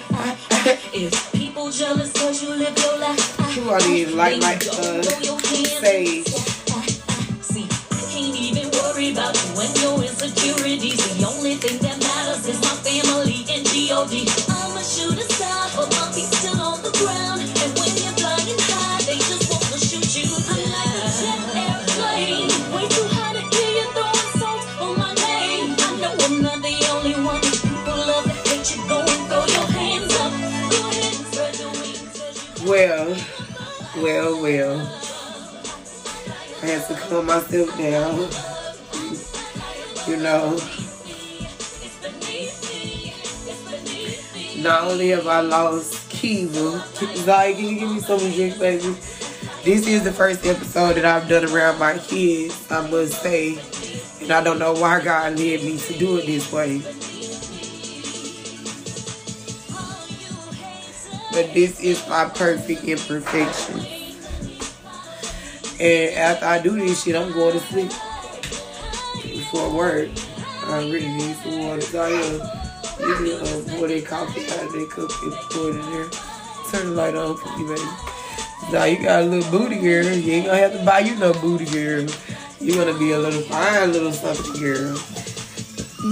If 0.92 1.32
people 1.32 1.70
jealous 1.70 2.12
cause 2.12 2.42
you 2.42 2.50
live 2.50 2.76
your 2.76 2.98
life, 2.98 3.56
You 3.56 3.64
want 3.64 4.14
like 4.14 4.40
my 4.40 4.54
uh, 4.54 5.02
go 5.02 6.49
Well, 32.80 33.14
well, 33.98 34.40
well. 34.40 34.80
I 36.62 36.66
had 36.66 36.86
to 36.88 36.94
calm 36.94 37.26
myself 37.26 37.76
down. 37.76 38.16
You 40.08 40.16
know, 40.16 40.56
not 44.62 44.90
only 44.90 45.08
have 45.10 45.26
I 45.26 45.42
lost 45.42 46.08
Kiva, 46.08 46.82
Zai, 47.16 47.52
can 47.52 47.64
you 47.64 47.80
give 47.80 47.92
me 47.92 48.00
some 48.00 48.18
drink, 48.18 48.58
baby? 48.58 48.96
This 49.62 49.86
is 49.86 50.02
the 50.02 50.12
first 50.12 50.46
episode 50.46 50.94
that 50.94 51.04
I've 51.04 51.28
done 51.28 51.44
around 51.52 51.78
my 51.78 51.98
kids, 51.98 52.66
I 52.72 52.90
must 52.90 53.20
say. 53.20 53.58
And 54.22 54.32
I 54.32 54.42
don't 54.42 54.58
know 54.58 54.72
why 54.72 55.04
God 55.04 55.38
led 55.38 55.62
me 55.64 55.76
to 55.76 55.98
do 55.98 56.16
it 56.16 56.24
this 56.24 56.50
way. 56.50 56.80
But 61.32 61.54
this 61.54 61.80
is 61.80 62.06
my 62.08 62.28
perfect 62.28 62.84
imperfection. 62.84 64.00
And 65.80 66.14
after 66.16 66.44
I 66.44 66.60
do 66.60 66.76
this 66.76 67.04
shit, 67.04 67.16
I'm 67.16 67.32
going 67.32 67.52
to 67.52 67.60
sleep. 67.60 67.90
Before 69.22 69.70
work, 69.74 70.08
I 70.66 70.78
really 70.90 71.08
need 71.08 71.36
some 71.36 71.66
water. 71.66 71.80
So 71.80 72.02
I 72.02 72.12
uh, 72.12 72.60
you 73.00 73.14
can 73.14 73.26
uh, 73.26 73.76
pour 73.78 73.88
that 73.88 74.04
coffee 74.06 74.44
out 74.44 74.66
of 74.66 74.72
that 74.72 74.90
cup 74.90 75.10
and 75.22 75.32
pour 75.50 75.70
it 75.70 75.76
in 75.76 75.92
there. 75.92 76.10
Turn 76.70 76.90
the 76.90 76.96
light 76.96 77.14
on 77.14 77.36
for 77.36 77.58
me, 77.58 77.66
baby. 77.66 78.10
Now 78.72 78.84
you 78.84 79.02
got 79.02 79.22
a 79.22 79.26
little 79.26 79.50
booty 79.50 79.80
girl. 79.80 80.04
You 80.04 80.32
ain't 80.32 80.46
gonna 80.46 80.58
have 80.58 80.72
to 80.72 80.84
buy 80.84 81.00
you 81.00 81.16
no 81.16 81.32
booty 81.32 81.64
girl. 81.64 82.06
You 82.60 82.74
gonna 82.74 82.98
be 82.98 83.12
a 83.12 83.18
little 83.18 83.40
fine 83.42 83.92
little 83.92 84.12
something 84.12 84.60
girl. 84.60 84.96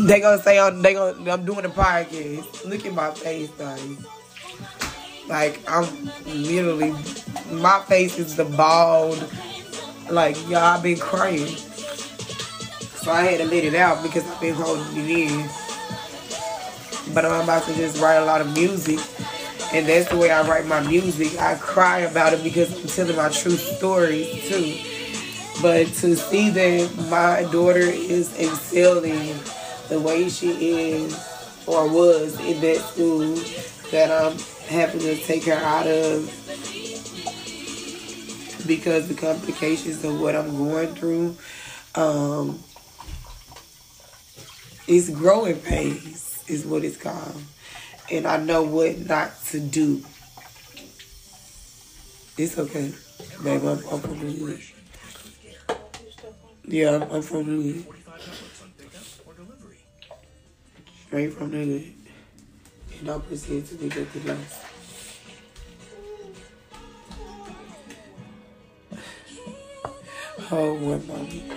They 0.07 0.21
gonna 0.21 0.43
say 0.43 0.59
I'm, 0.59 0.81
they 0.81 0.95
gonna 0.95 1.31
I'm 1.31 1.45
doing 1.45 1.67
a 1.67 1.69
podcast. 1.69 2.65
Look 2.65 2.87
at 2.87 2.95
my 2.95 3.11
face, 3.13 3.51
guys. 3.51 3.99
Like 5.29 5.61
I'm 5.71 5.87
literally 6.27 6.95
my 7.53 7.81
face 7.87 8.19
is 8.19 8.37
the 8.37 8.45
bald. 8.45 9.31
Like 10.11 10.37
y'all, 10.49 10.57
I've 10.57 10.83
been 10.83 10.99
crying, 10.99 11.47
so 11.47 13.13
I 13.13 13.23
had 13.23 13.39
to 13.39 13.45
let 13.45 13.65
it 13.65 13.75
out 13.75 14.03
because 14.03 14.27
I've 14.27 14.41
been 14.41 14.55
holding 14.55 14.97
it 14.97 15.11
in. 15.11 15.51
But 17.13 17.27
I'm 17.27 17.45
about 17.45 17.65
to 17.65 17.75
just 17.75 18.01
write 18.01 18.17
a 18.17 18.25
lot 18.25 18.41
of 18.41 18.53
music, 18.55 18.99
and 19.75 19.87
that's 19.87 20.09
the 20.09 20.17
way 20.17 20.31
I 20.31 20.47
write 20.49 20.67
my 20.67 20.81
music. 20.81 21.39
I 21.39 21.57
cry 21.57 22.01
about 22.01 22.33
it 22.33 22.43
because 22.43 22.75
I'm 22.81 22.87
telling 22.87 23.17
my 23.17 23.29
true 23.29 23.57
stories 23.57 24.49
too. 24.49 24.77
But 25.61 25.89
to 25.89 26.17
see 26.17 26.49
that 26.51 27.09
my 27.11 27.43
daughter 27.51 27.81
is 27.81 28.35
excelling 28.39 29.39
the 29.89 30.01
way 30.01 30.31
she 30.31 30.53
is 30.71 31.15
or 31.67 31.87
was 31.87 32.39
in 32.41 32.61
that 32.61 32.77
school 32.79 33.35
that 33.91 34.11
I'm 34.11 34.39
having 34.69 35.01
to 35.01 35.17
take 35.17 35.45
her 35.45 35.55
out 35.55 35.87
of 35.87 36.27
because 38.67 39.09
the 39.09 39.15
complications 39.15 40.05
of 40.05 40.21
what 40.21 40.37
I'm 40.37 40.57
going 40.57 40.95
through, 40.95 41.37
um, 41.95 42.63
it's 44.87 45.09
growing 45.09 45.57
pains 45.61 46.45
is 46.47 46.67
what 46.67 46.85
it's 46.85 46.97
called. 46.97 47.43
And 48.11 48.27
I 48.27 48.37
know 48.37 48.63
what 48.63 48.99
not 49.07 49.43
to 49.47 49.61
do. 49.61 50.05
It's 52.37 52.59
okay. 52.59 52.95
Babe, 53.43 53.63
I'm, 53.65 53.79
I'm 53.91 54.01
from. 54.01 54.59
Yeah, 56.65 56.97
I'm, 56.97 57.03
I'm 57.11 57.23
from 57.23 57.45
hood. 57.45 57.87
Straight 61.07 61.33
from 61.33 61.51
the 61.51 61.93
And 62.99 63.07
don't 63.07 63.27
proceed 63.29 63.65
to 63.67 63.75
be 63.77 63.89
to 63.89 64.29
last. 64.29 64.65
Oh, 70.51 70.75
one 70.75 71.07
moment. 71.07 71.53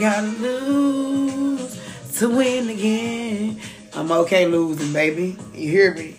Gotta 0.00 0.26
lose 0.26 1.78
to 2.16 2.34
win 2.34 2.70
again. 2.70 3.60
I'm 3.92 4.10
okay 4.10 4.46
losing, 4.46 4.94
baby. 4.94 5.36
You 5.52 5.70
hear 5.70 5.94
me? 5.94 6.12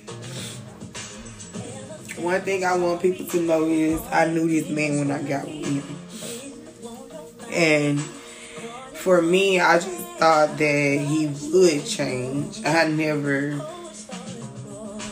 One 2.18 2.42
thing 2.42 2.64
I 2.64 2.78
want 2.78 3.02
people 3.02 3.26
to 3.26 3.42
know 3.42 3.66
is 3.66 4.00
I 4.12 4.28
knew 4.28 4.48
this 4.48 4.70
man 4.70 5.00
when 5.00 5.10
I 5.10 5.24
got 5.24 5.46
with 5.46 5.66
him. 5.66 5.84
And 7.52 8.00
for 8.00 9.20
me, 9.20 9.60
I 9.60 9.80
just 9.80 10.08
thought 10.20 10.60
that 10.60 11.06
he 11.08 11.28
would 11.52 11.84
change. 11.84 12.64
I 12.64 12.88
never 12.88 13.54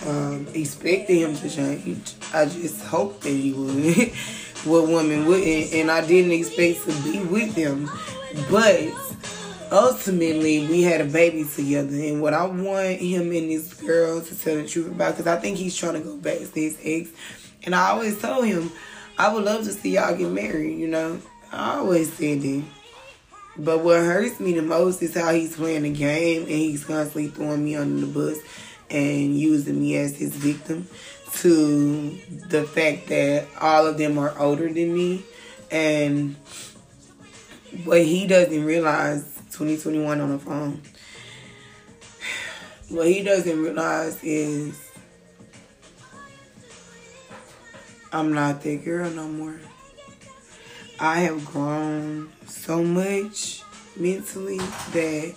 um, 0.05 0.47
expected 0.53 1.15
him 1.15 1.35
to 1.37 1.49
change. 1.49 2.13
I 2.31 2.45
just 2.45 2.85
hoped 2.85 3.21
that 3.21 3.29
he 3.29 3.51
would. 3.51 4.09
what 4.65 4.87
woman 4.87 5.25
wouldn't? 5.25 5.73
And 5.73 5.89
I 5.89 6.05
didn't 6.05 6.33
expect 6.33 6.83
to 6.83 7.03
be 7.03 7.19
with 7.19 7.55
him. 7.55 7.89
But 8.49 8.91
ultimately, 9.71 10.67
we 10.67 10.81
had 10.81 11.01
a 11.01 11.05
baby 11.05 11.45
together. 11.45 11.95
And 11.95 12.21
what 12.21 12.33
I 12.33 12.45
want 12.45 12.99
him 12.99 13.31
and 13.31 13.49
this 13.49 13.73
girl 13.73 14.21
to 14.21 14.35
tell 14.39 14.55
the 14.55 14.67
truth 14.67 14.87
about, 14.87 15.13
because 15.13 15.27
I 15.27 15.37
think 15.37 15.57
he's 15.57 15.75
trying 15.75 15.93
to 15.93 15.99
go 15.99 16.15
back 16.17 16.37
to 16.37 16.45
his 16.45 16.77
ex. 16.83 17.09
And 17.63 17.75
I 17.75 17.89
always 17.89 18.19
told 18.19 18.45
him, 18.45 18.71
I 19.17 19.33
would 19.33 19.43
love 19.43 19.65
to 19.65 19.71
see 19.71 19.95
y'all 19.95 20.15
get 20.15 20.31
married, 20.31 20.79
you 20.79 20.87
know. 20.87 21.19
I 21.51 21.77
always 21.77 22.11
said 22.13 22.41
that. 22.41 22.63
But 23.57 23.83
what 23.83 23.97
hurts 23.97 24.39
me 24.39 24.53
the 24.53 24.61
most 24.61 25.01
is 25.01 25.13
how 25.15 25.33
he's 25.33 25.57
playing 25.57 25.83
the 25.83 25.91
game 25.91 26.43
and 26.43 26.51
he's 26.51 26.85
constantly 26.85 27.27
throwing 27.27 27.65
me 27.65 27.75
under 27.75 28.05
the 28.05 28.11
bus 28.11 28.37
and 28.89 29.37
using 29.37 29.79
me 29.79 29.97
as 29.97 30.15
his 30.15 30.33
victim 30.33 30.87
to 31.33 32.17
the 32.47 32.63
fact 32.63 33.07
that 33.07 33.47
all 33.59 33.85
of 33.85 33.97
them 33.97 34.17
are 34.17 34.37
older 34.39 34.71
than 34.71 34.93
me. 34.93 35.23
And 35.69 36.35
what 37.83 38.03
he 38.03 38.27
doesn't 38.27 38.65
realize, 38.65 39.23
2021 39.51 40.21
on 40.21 40.29
the 40.31 40.39
phone, 40.39 40.81
what 42.89 43.07
he 43.07 43.23
doesn't 43.23 43.61
realize 43.61 44.23
is 44.23 44.89
I'm 48.11 48.33
not 48.33 48.63
that 48.63 48.83
girl 48.83 49.09
no 49.11 49.27
more. 49.27 49.59
I 50.99 51.19
have 51.21 51.45
grown 51.45 52.31
so 52.47 52.83
much 52.83 53.61
mentally 53.95 54.57
that 54.57 55.35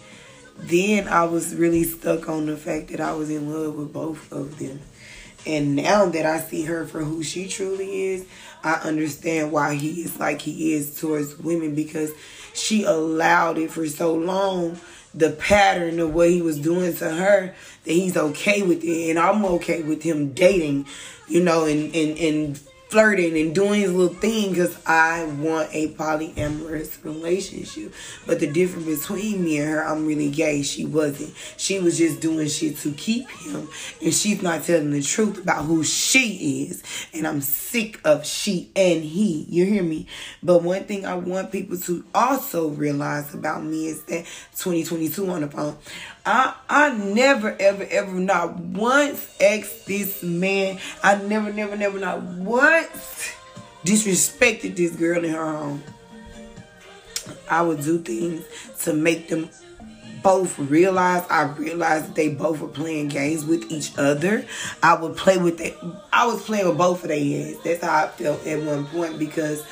then 0.56 1.08
I 1.08 1.24
was 1.24 1.54
really 1.54 1.84
stuck 1.84 2.28
on 2.28 2.46
the 2.46 2.56
fact 2.56 2.88
that 2.88 3.00
I 3.00 3.12
was 3.12 3.30
in 3.30 3.52
love 3.52 3.74
with 3.74 3.92
both 3.92 4.32
of 4.32 4.58
them. 4.58 4.80
And 5.46 5.76
now 5.76 6.06
that 6.06 6.24
I 6.24 6.40
see 6.40 6.62
her 6.62 6.86
for 6.86 7.02
who 7.02 7.22
she 7.22 7.48
truly 7.48 8.06
is, 8.06 8.26
I 8.64 8.74
understand 8.74 9.52
why 9.52 9.74
he 9.74 10.02
is 10.02 10.18
like 10.18 10.42
he 10.42 10.74
is 10.74 10.98
towards 10.98 11.38
women 11.38 11.74
because 11.74 12.12
she 12.54 12.84
allowed 12.84 13.58
it 13.58 13.70
for 13.70 13.86
so 13.86 14.14
long, 14.14 14.78
the 15.14 15.30
pattern 15.30 15.98
of 16.00 16.14
what 16.14 16.30
he 16.30 16.42
was 16.42 16.58
doing 16.58 16.94
to 16.96 17.10
her, 17.10 17.54
that 17.84 17.92
he's 17.92 18.16
okay 18.16 18.62
with 18.62 18.84
it. 18.84 19.10
And 19.10 19.18
I'm 19.18 19.44
okay 19.44 19.82
with 19.82 20.02
him 20.02 20.32
dating, 20.32 20.86
you 21.28 21.42
know, 21.42 21.64
and, 21.64 21.94
and, 21.94 22.18
and 22.18 22.60
flirting 22.92 23.38
and 23.38 23.54
doing 23.54 23.80
his 23.80 23.90
little 23.90 24.14
thing 24.14 24.50
because 24.50 24.78
I 24.86 25.24
want 25.24 25.70
a 25.72 25.88
polyamorous 25.94 27.02
relationship. 27.02 27.94
But 28.26 28.38
the 28.38 28.46
difference 28.46 29.00
between 29.00 29.42
me 29.42 29.60
and 29.60 29.70
her, 29.70 29.82
I'm 29.82 30.06
really 30.06 30.30
gay. 30.30 30.60
She 30.60 30.84
wasn't. 30.84 31.34
She 31.56 31.80
was 31.80 31.96
just 31.96 32.20
doing 32.20 32.48
shit 32.48 32.76
to 32.80 32.92
keep 32.92 33.30
him. 33.30 33.66
And 34.02 34.12
she's 34.12 34.42
not 34.42 34.64
telling 34.64 34.90
the 34.90 35.00
truth 35.00 35.38
about 35.38 35.64
who 35.64 35.82
she 35.84 36.66
is. 36.68 36.82
And 37.14 37.26
I'm 37.26 37.40
sick 37.40 37.98
of 38.04 38.26
she 38.26 38.70
and 38.76 39.02
he. 39.02 39.46
You 39.48 39.64
hear 39.64 39.82
me? 39.82 40.06
But 40.42 40.62
one 40.62 40.84
thing 40.84 41.06
I 41.06 41.14
want 41.14 41.50
people 41.50 41.78
to 41.78 42.04
also 42.14 42.68
realize 42.68 43.32
about 43.32 43.64
me 43.64 43.86
is 43.86 44.02
that 44.02 44.26
2022 44.58 45.30
on 45.30 45.40
the 45.40 45.48
phone. 45.48 45.78
I 46.24 46.54
I 46.68 46.94
never 46.94 47.56
ever 47.58 47.86
ever 47.90 48.12
not 48.12 48.56
once 48.58 49.36
asked 49.40 49.86
this 49.86 50.22
man. 50.22 50.78
I 51.02 51.16
never 51.16 51.52
never 51.52 51.76
never 51.76 51.98
not 51.98 52.22
once 52.22 53.32
disrespected 53.84 54.76
this 54.76 54.94
girl 54.94 55.24
in 55.24 55.32
her 55.32 55.56
home. 55.56 55.82
I 57.50 57.62
would 57.62 57.82
do 57.82 57.98
things 57.98 58.44
to 58.84 58.92
make 58.92 59.28
them 59.28 59.50
both 60.22 60.56
realize 60.58 61.24
I 61.28 61.42
realized 61.42 62.08
that 62.08 62.14
they 62.14 62.28
both 62.28 62.60
were 62.60 62.68
playing 62.68 63.08
games 63.08 63.44
with 63.44 63.70
each 63.72 63.96
other. 63.98 64.46
I 64.82 64.94
would 64.94 65.16
play 65.16 65.38
with 65.38 65.60
it. 65.60 65.76
I 66.12 66.26
was 66.26 66.42
playing 66.44 66.68
with 66.68 66.78
both 66.78 67.02
of 67.02 67.08
their 67.08 67.18
heads. 67.18 67.58
That's 67.64 67.82
how 67.82 68.04
I 68.04 68.08
felt 68.08 68.46
at 68.46 68.62
one 68.62 68.86
point 68.86 69.18
because 69.18 69.64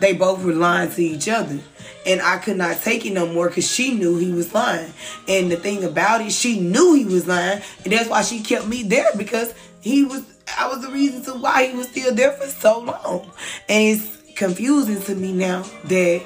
they 0.00 0.12
both 0.12 0.42
were 0.44 0.52
lying 0.52 0.90
to 0.92 1.02
each 1.02 1.28
other. 1.28 1.58
And 2.06 2.22
I 2.22 2.38
could 2.38 2.56
not 2.56 2.80
take 2.80 3.04
it 3.04 3.12
no 3.12 3.26
more 3.26 3.48
because 3.48 3.70
she 3.70 3.94
knew 3.94 4.16
he 4.16 4.30
was 4.30 4.54
lying. 4.54 4.92
And 5.26 5.50
the 5.50 5.56
thing 5.56 5.84
about 5.84 6.20
it, 6.20 6.32
she 6.32 6.60
knew 6.60 6.94
he 6.94 7.04
was 7.04 7.26
lying. 7.26 7.62
And 7.84 7.92
that's 7.92 8.08
why 8.08 8.22
she 8.22 8.40
kept 8.40 8.66
me 8.66 8.82
there 8.82 9.10
because 9.16 9.54
he 9.80 10.04
was, 10.04 10.22
I 10.58 10.68
was 10.68 10.82
the 10.82 10.90
reason 10.90 11.22
to 11.24 11.34
why 11.34 11.66
he 11.66 11.76
was 11.76 11.88
still 11.88 12.14
there 12.14 12.32
for 12.32 12.46
so 12.46 12.80
long. 12.80 13.30
And 13.68 14.00
it's 14.00 14.32
confusing 14.34 15.02
to 15.02 15.14
me 15.14 15.32
now 15.32 15.64
that 15.84 16.24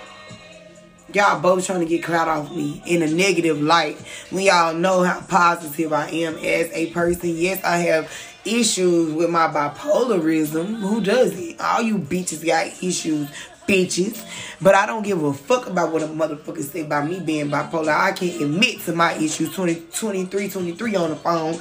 y'all 1.14 1.40
both 1.40 1.66
trying 1.66 1.80
to 1.80 1.87
get 1.87 2.02
clout 2.02 2.28
off 2.28 2.54
me 2.54 2.82
in 2.87 3.02
a 3.02 3.06
negative 3.06 3.61
light 3.61 3.96
when 4.30 4.44
y'all 4.44 4.74
know 4.74 5.02
how 5.02 5.20
positive 5.22 5.92
I 5.92 6.08
am 6.11 6.37
as 6.37 6.70
a 6.72 6.90
person. 6.92 7.37
Yes, 7.37 7.62
I 7.64 7.78
have 7.78 8.12
issues 8.44 9.12
with 9.12 9.30
my 9.30 9.48
bipolarism. 9.48 10.80
Who 10.80 11.00
does 11.00 11.38
it? 11.38 11.61
All 11.61 11.82
you 11.82 11.98
bitches 11.98 12.44
got 12.44 12.66
issues 12.82 13.28
bitches. 13.66 14.25
But 14.61 14.75
I 14.75 14.87
don't 14.87 15.03
give 15.03 15.22
a 15.22 15.33
fuck 15.33 15.66
about 15.66 15.92
what 15.92 16.03
a 16.03 16.07
motherfucker 16.07 16.62
say 16.62 16.83
about 16.83 17.09
me 17.09 17.20
being 17.20 17.51
bipolar. 17.51 17.94
I 17.94 18.12
can 18.12 18.29
admit 18.42 18.81
to 18.83 18.92
my 18.92 19.14
issues 19.14 19.55
20, 19.55 19.87
23, 19.92 20.48
23 20.48 20.96
on 20.96 21.11
the 21.11 21.16
phone. 21.16 21.59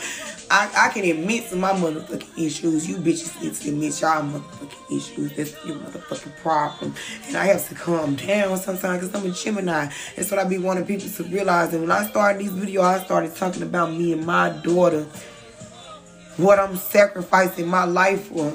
I, 0.53 0.69
I 0.75 0.89
can 0.89 1.05
admit 1.05 1.49
to 1.49 1.55
my 1.55 1.71
motherfucking 1.71 2.45
issues. 2.45 2.87
You 2.87 2.97
bitches 2.97 3.41
need 3.41 3.53
to 3.53 3.69
admit 3.69 4.01
y'all 4.01 4.21
motherfucking 4.21 4.97
issues. 4.97 5.35
That's 5.35 5.65
your 5.65 5.77
motherfucking 5.77 6.37
problem. 6.37 6.93
And 7.27 7.37
I 7.37 7.45
have 7.45 7.67
to 7.69 7.75
calm 7.75 8.15
down 8.15 8.57
sometimes 8.57 9.01
because 9.01 9.15
I'm 9.15 9.31
a 9.31 9.33
Gemini. 9.33 9.89
That's 10.15 10.29
what 10.29 10.39
I 10.39 10.43
be 10.43 10.57
wanting 10.57 10.85
people 10.85 11.09
to 11.09 11.23
realize. 11.23 11.73
And 11.73 11.83
when 11.83 11.91
I 11.91 12.05
started 12.05 12.41
these 12.41 12.51
videos, 12.51 12.83
I 12.83 13.03
started 13.03 13.33
talking 13.35 13.63
about 13.63 13.93
me 13.93 14.11
and 14.13 14.25
my 14.25 14.49
daughter. 14.49 15.05
What 16.37 16.59
I'm 16.59 16.75
sacrificing 16.75 17.67
my 17.67 17.85
life 17.85 18.27
for 18.27 18.53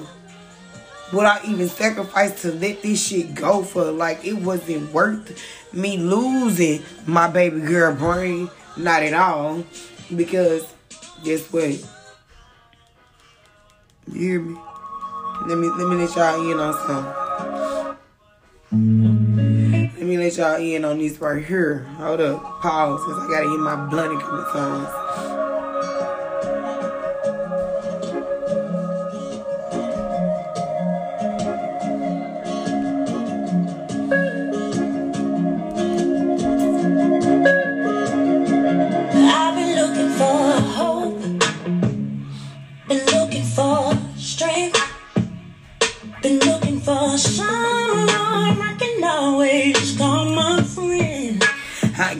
would 1.12 1.24
I 1.24 1.40
even 1.46 1.68
sacrifice 1.68 2.42
to 2.42 2.52
let 2.52 2.82
this 2.82 3.06
shit 3.06 3.34
go 3.34 3.62
for? 3.62 3.90
Like, 3.90 4.24
it 4.24 4.34
wasn't 4.34 4.92
worth 4.92 5.40
me 5.72 5.98
losing 5.98 6.82
my 7.06 7.28
baby 7.28 7.60
girl 7.60 7.94
brain. 7.94 8.50
Not 8.76 9.02
at 9.02 9.14
all. 9.14 9.64
Because, 10.14 10.66
guess 11.24 11.52
what? 11.52 11.70
You 14.12 14.20
hear 14.20 14.40
me? 14.40 14.58
Let 15.46 15.58
me, 15.58 15.68
let 15.68 15.88
me 15.88 15.96
let 15.96 16.16
y'all 16.16 16.50
in 16.50 16.58
on 16.58 16.74
something. 16.86 17.26
Let 19.96 20.06
me 20.06 20.18
let 20.18 20.36
y'all 20.36 20.56
in 20.56 20.84
on 20.84 20.98
this 20.98 21.18
right 21.18 21.44
here. 21.44 21.84
Hold 21.98 22.20
up. 22.20 22.60
Pause. 22.60 23.00
Because 23.04 23.22
I 23.22 23.30
got 23.30 23.40
to 23.42 23.50
hit 23.50 23.60
my 23.60 23.76
blunt 23.86 24.14
a 24.14 24.20
couple 24.20 24.44
times. 24.52 25.35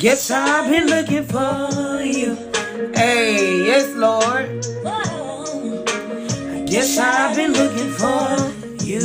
Guess 0.07 0.31
I've 0.31 0.71
been 0.71 0.87
looking 0.87 1.25
for 1.25 2.01
you. 2.01 2.37
Hey, 2.95 3.64
yes, 3.66 3.92
Lord. 3.97 4.47
I 4.87 6.64
guess 6.64 6.97
I've 6.97 7.35
been 7.35 7.53
looking 7.53 7.90
for 7.90 8.85
you. 8.85 9.03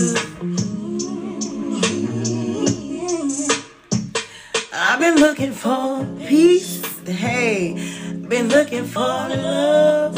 I've 4.71 4.99
been 4.99 5.15
looking 5.15 5.53
for 5.53 6.05
peace. 6.27 6.85
Hey, 7.07 7.73
been 8.27 8.49
looking 8.49 8.85
for 8.85 8.99
love. 8.99 10.13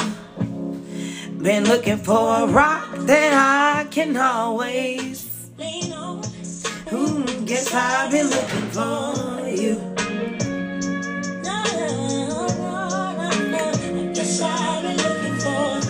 Been 1.42 1.64
looking 1.64 1.96
for 1.96 2.44
a 2.44 2.46
rock 2.46 2.90
that 3.08 3.32
I 3.34 3.88
can 3.90 4.18
always 4.18 5.24
mm, 5.24 5.60
lean 5.60 5.94
on. 5.94 6.26
Ooh, 6.92 7.46
guess 7.46 7.74
I've 7.74 8.12
been 8.12 8.28
looking 8.28 8.70
for 8.72 9.33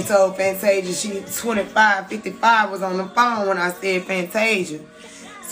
They 0.00 0.06
told 0.06 0.34
Fantasia 0.34 0.94
she 0.94 1.40
25, 1.40 2.08
55 2.08 2.70
was 2.70 2.80
on 2.80 2.96
the 2.96 3.04
phone 3.08 3.48
when 3.48 3.58
I 3.58 3.70
said 3.70 4.02
Fantasia. 4.04 4.80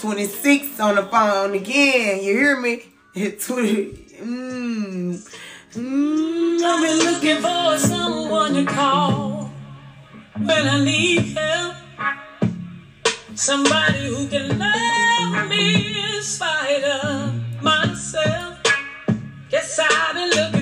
26 0.00 0.80
on 0.80 0.94
the 0.94 1.02
phone 1.02 1.52
again. 1.52 2.24
You 2.24 2.32
hear 2.32 2.58
me? 2.58 2.84
20. 3.14 3.36
Mm, 4.22 5.30
mm, 5.74 6.62
I've 6.62 6.82
been 6.82 7.12
looking 7.12 7.42
for 7.42 7.76
someone 7.76 8.54
to 8.54 8.64
call 8.64 9.50
when 10.38 10.66
I 10.66 10.82
need 10.82 11.36
help. 11.36 11.76
Somebody 13.34 14.06
who 14.06 14.28
can 14.28 14.58
love 14.58 15.46
me 15.50 16.14
in 16.16 16.22
spite 16.22 16.84
of 16.84 17.62
myself. 17.62 18.58
Guess 19.50 19.78
I've 19.78 20.14
been 20.14 20.30
looking 20.30 20.57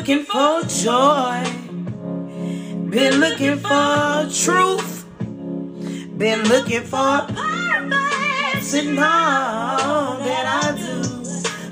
looking 0.00 0.24
for 0.24 0.62
joy. 0.62 1.44
Been 2.88 3.20
looking 3.20 3.58
for 3.58 4.26
truth. 4.32 5.04
Been 6.16 6.42
looking 6.44 6.84
for 6.84 7.20
purpose 7.28 8.72
in 8.72 8.98
all 8.98 10.16
that 10.24 10.46
I 10.64 10.74
do. 10.74 11.02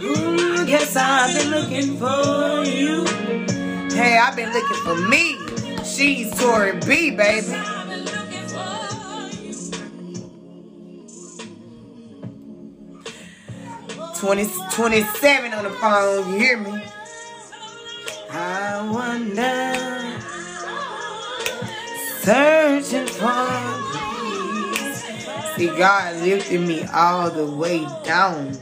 Mm, 0.04 0.66
guess 0.66 0.94
I've 0.94 1.34
been 1.38 1.50
looking 1.50 1.96
for 1.96 2.64
you. 2.68 3.06
Hey, 3.96 4.18
I've 4.18 4.36
been 4.36 4.52
looking 4.52 4.76
for 4.84 4.96
me. 5.08 5.38
She's 5.82 6.30
Tori 6.38 6.78
B, 6.80 7.10
baby. 7.10 7.46
20, 14.18 14.46
27 14.72 15.54
on 15.54 15.64
the 15.64 15.70
phone. 15.70 16.32
You 16.34 16.38
hear 16.38 16.58
me? 16.58 16.82
I 18.30 18.90
wonder, 18.90 20.20
searching 22.20 23.06
for 23.06 23.48
peace. 23.92 25.04
See, 25.56 25.66
God 25.78 26.16
lifted 26.22 26.60
me 26.60 26.84
all 26.92 27.30
the 27.30 27.46
way 27.46 27.86
down. 28.04 28.52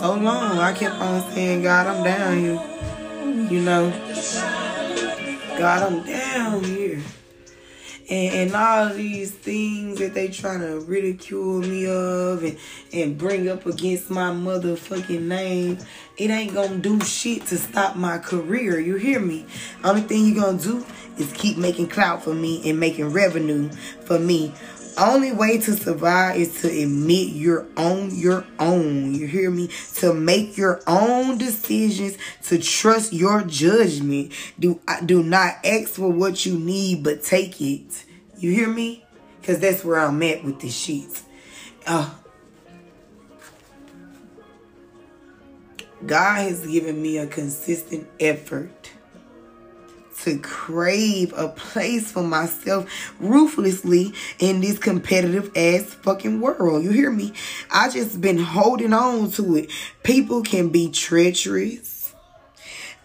So 0.00 0.14
long, 0.14 0.58
I 0.58 0.72
kept 0.76 0.96
on 0.96 1.32
saying, 1.32 1.62
God, 1.62 1.86
I'm 1.88 2.04
down 2.04 2.38
here. 2.38 3.50
You 3.50 3.60
know, 3.62 3.90
God, 5.58 5.92
I'm 5.92 6.06
down 6.06 6.62
here 6.62 7.02
and, 8.08 8.34
and 8.34 8.54
all 8.54 8.88
these 8.94 9.30
things 9.30 9.98
that 9.98 10.14
they 10.14 10.28
trying 10.28 10.60
to 10.60 10.80
ridicule 10.80 11.60
me 11.60 11.86
of 11.86 12.42
and, 12.42 12.58
and 12.92 13.18
bring 13.18 13.48
up 13.48 13.66
against 13.66 14.10
my 14.10 14.30
motherfucking 14.30 15.22
name, 15.22 15.78
it 16.16 16.30
ain't 16.30 16.54
gonna 16.54 16.78
do 16.78 17.00
shit 17.00 17.46
to 17.46 17.58
stop 17.58 17.96
my 17.96 18.18
career. 18.18 18.78
You 18.80 18.96
hear 18.96 19.20
me? 19.20 19.46
Only 19.84 20.02
thing 20.02 20.24
you 20.24 20.34
gonna 20.34 20.58
do 20.58 20.84
is 21.18 21.32
keep 21.32 21.58
making 21.58 21.88
clout 21.88 22.22
for 22.22 22.34
me 22.34 22.68
and 22.68 22.80
making 22.80 23.12
revenue 23.12 23.68
for 24.04 24.18
me. 24.18 24.54
Only 24.98 25.30
way 25.30 25.58
to 25.58 25.74
survive 25.74 26.36
is 26.36 26.60
to 26.62 26.68
admit 26.68 27.28
your 27.28 27.66
own 27.76 28.14
your 28.14 28.44
own. 28.58 29.14
You 29.14 29.28
hear 29.28 29.48
me? 29.48 29.70
To 29.96 30.12
make 30.12 30.56
your 30.56 30.80
own 30.88 31.38
decisions, 31.38 32.18
to 32.48 32.58
trust 32.58 33.12
your 33.12 33.42
judgment. 33.42 34.32
Do 34.58 34.80
do 35.06 35.22
not 35.22 35.64
ask 35.64 35.90
for 35.90 36.10
what 36.10 36.44
you 36.44 36.58
need, 36.58 37.04
but 37.04 37.22
take 37.22 37.60
it. 37.60 38.04
You 38.38 38.50
hear 38.50 38.68
me? 38.68 39.04
Cause 39.44 39.60
that's 39.60 39.84
where 39.84 40.00
I'm 40.00 40.22
at 40.24 40.44
with 40.44 40.60
the 40.60 40.68
sheets. 40.68 41.24
Uh, 41.86 42.10
God 46.04 46.42
has 46.42 46.66
given 46.66 47.00
me 47.00 47.18
a 47.18 47.26
consistent 47.26 48.08
effort 48.20 48.90
to 50.24 50.38
crave 50.38 51.32
a 51.36 51.48
place 51.48 52.10
for 52.10 52.22
myself 52.22 53.14
ruthlessly 53.20 54.12
in 54.38 54.60
this 54.60 54.78
competitive 54.78 55.50
ass 55.56 55.94
fucking 55.94 56.40
world. 56.40 56.82
You 56.82 56.90
hear 56.90 57.10
me? 57.10 57.32
I 57.70 57.88
just 57.88 58.20
been 58.20 58.38
holding 58.38 58.92
on 58.92 59.30
to 59.32 59.56
it. 59.56 59.70
People 60.02 60.42
can 60.42 60.68
be 60.70 60.90
treacherous. 60.90 62.14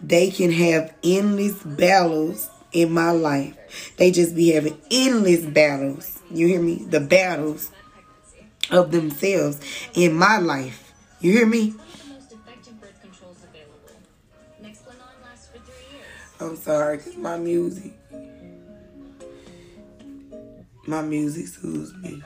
They 0.00 0.30
can 0.30 0.50
have 0.52 0.94
endless 1.02 1.62
battles 1.62 2.50
in 2.72 2.92
my 2.92 3.10
life. 3.10 3.56
They 3.96 4.10
just 4.10 4.34
be 4.34 4.50
having 4.50 4.80
endless 4.90 5.44
battles. 5.46 6.20
You 6.30 6.48
hear 6.48 6.60
me? 6.60 6.84
The 6.84 7.00
battles 7.00 7.70
of 8.70 8.90
themselves 8.90 9.60
in 9.94 10.14
my 10.14 10.38
life. 10.38 10.92
You 11.20 11.32
hear 11.32 11.46
me? 11.46 11.74
I'm 16.40 16.56
sorry, 16.56 16.98
cause 16.98 17.16
my 17.16 17.38
music, 17.38 17.92
my 20.86 21.02
music 21.02 21.46
soothes 21.46 21.94
me. 21.94 22.22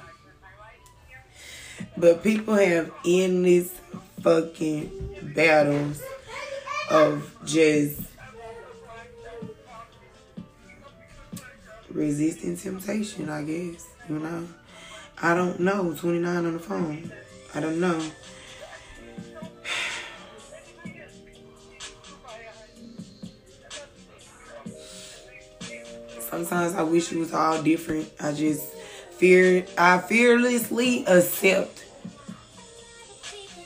But 1.97 2.23
people 2.23 2.55
have 2.55 2.90
endless 3.05 3.71
fucking 4.23 5.33
battles 5.35 6.03
of 6.90 7.37
just 7.44 8.01
resisting 11.90 12.57
temptation, 12.57 13.29
I 13.29 13.42
guess. 13.42 13.87
You 14.09 14.18
know? 14.18 14.49
I 15.21 15.35
don't 15.35 15.61
know. 15.61 15.94
29 15.94 16.37
on 16.37 16.53
the 16.53 16.59
phone. 16.59 17.12
I 17.55 17.61
don't 17.61 17.81
know. 17.81 18.01
Sometimes 26.38 26.77
I 26.77 26.83
wish 26.83 27.11
it 27.11 27.18
was 27.18 27.35
all 27.35 27.61
different. 27.61 28.09
I 28.20 28.33
just 28.33 28.62
fear 29.16 29.66
I 29.77 29.98
fearlessly 29.98 31.05
accept 31.07 31.85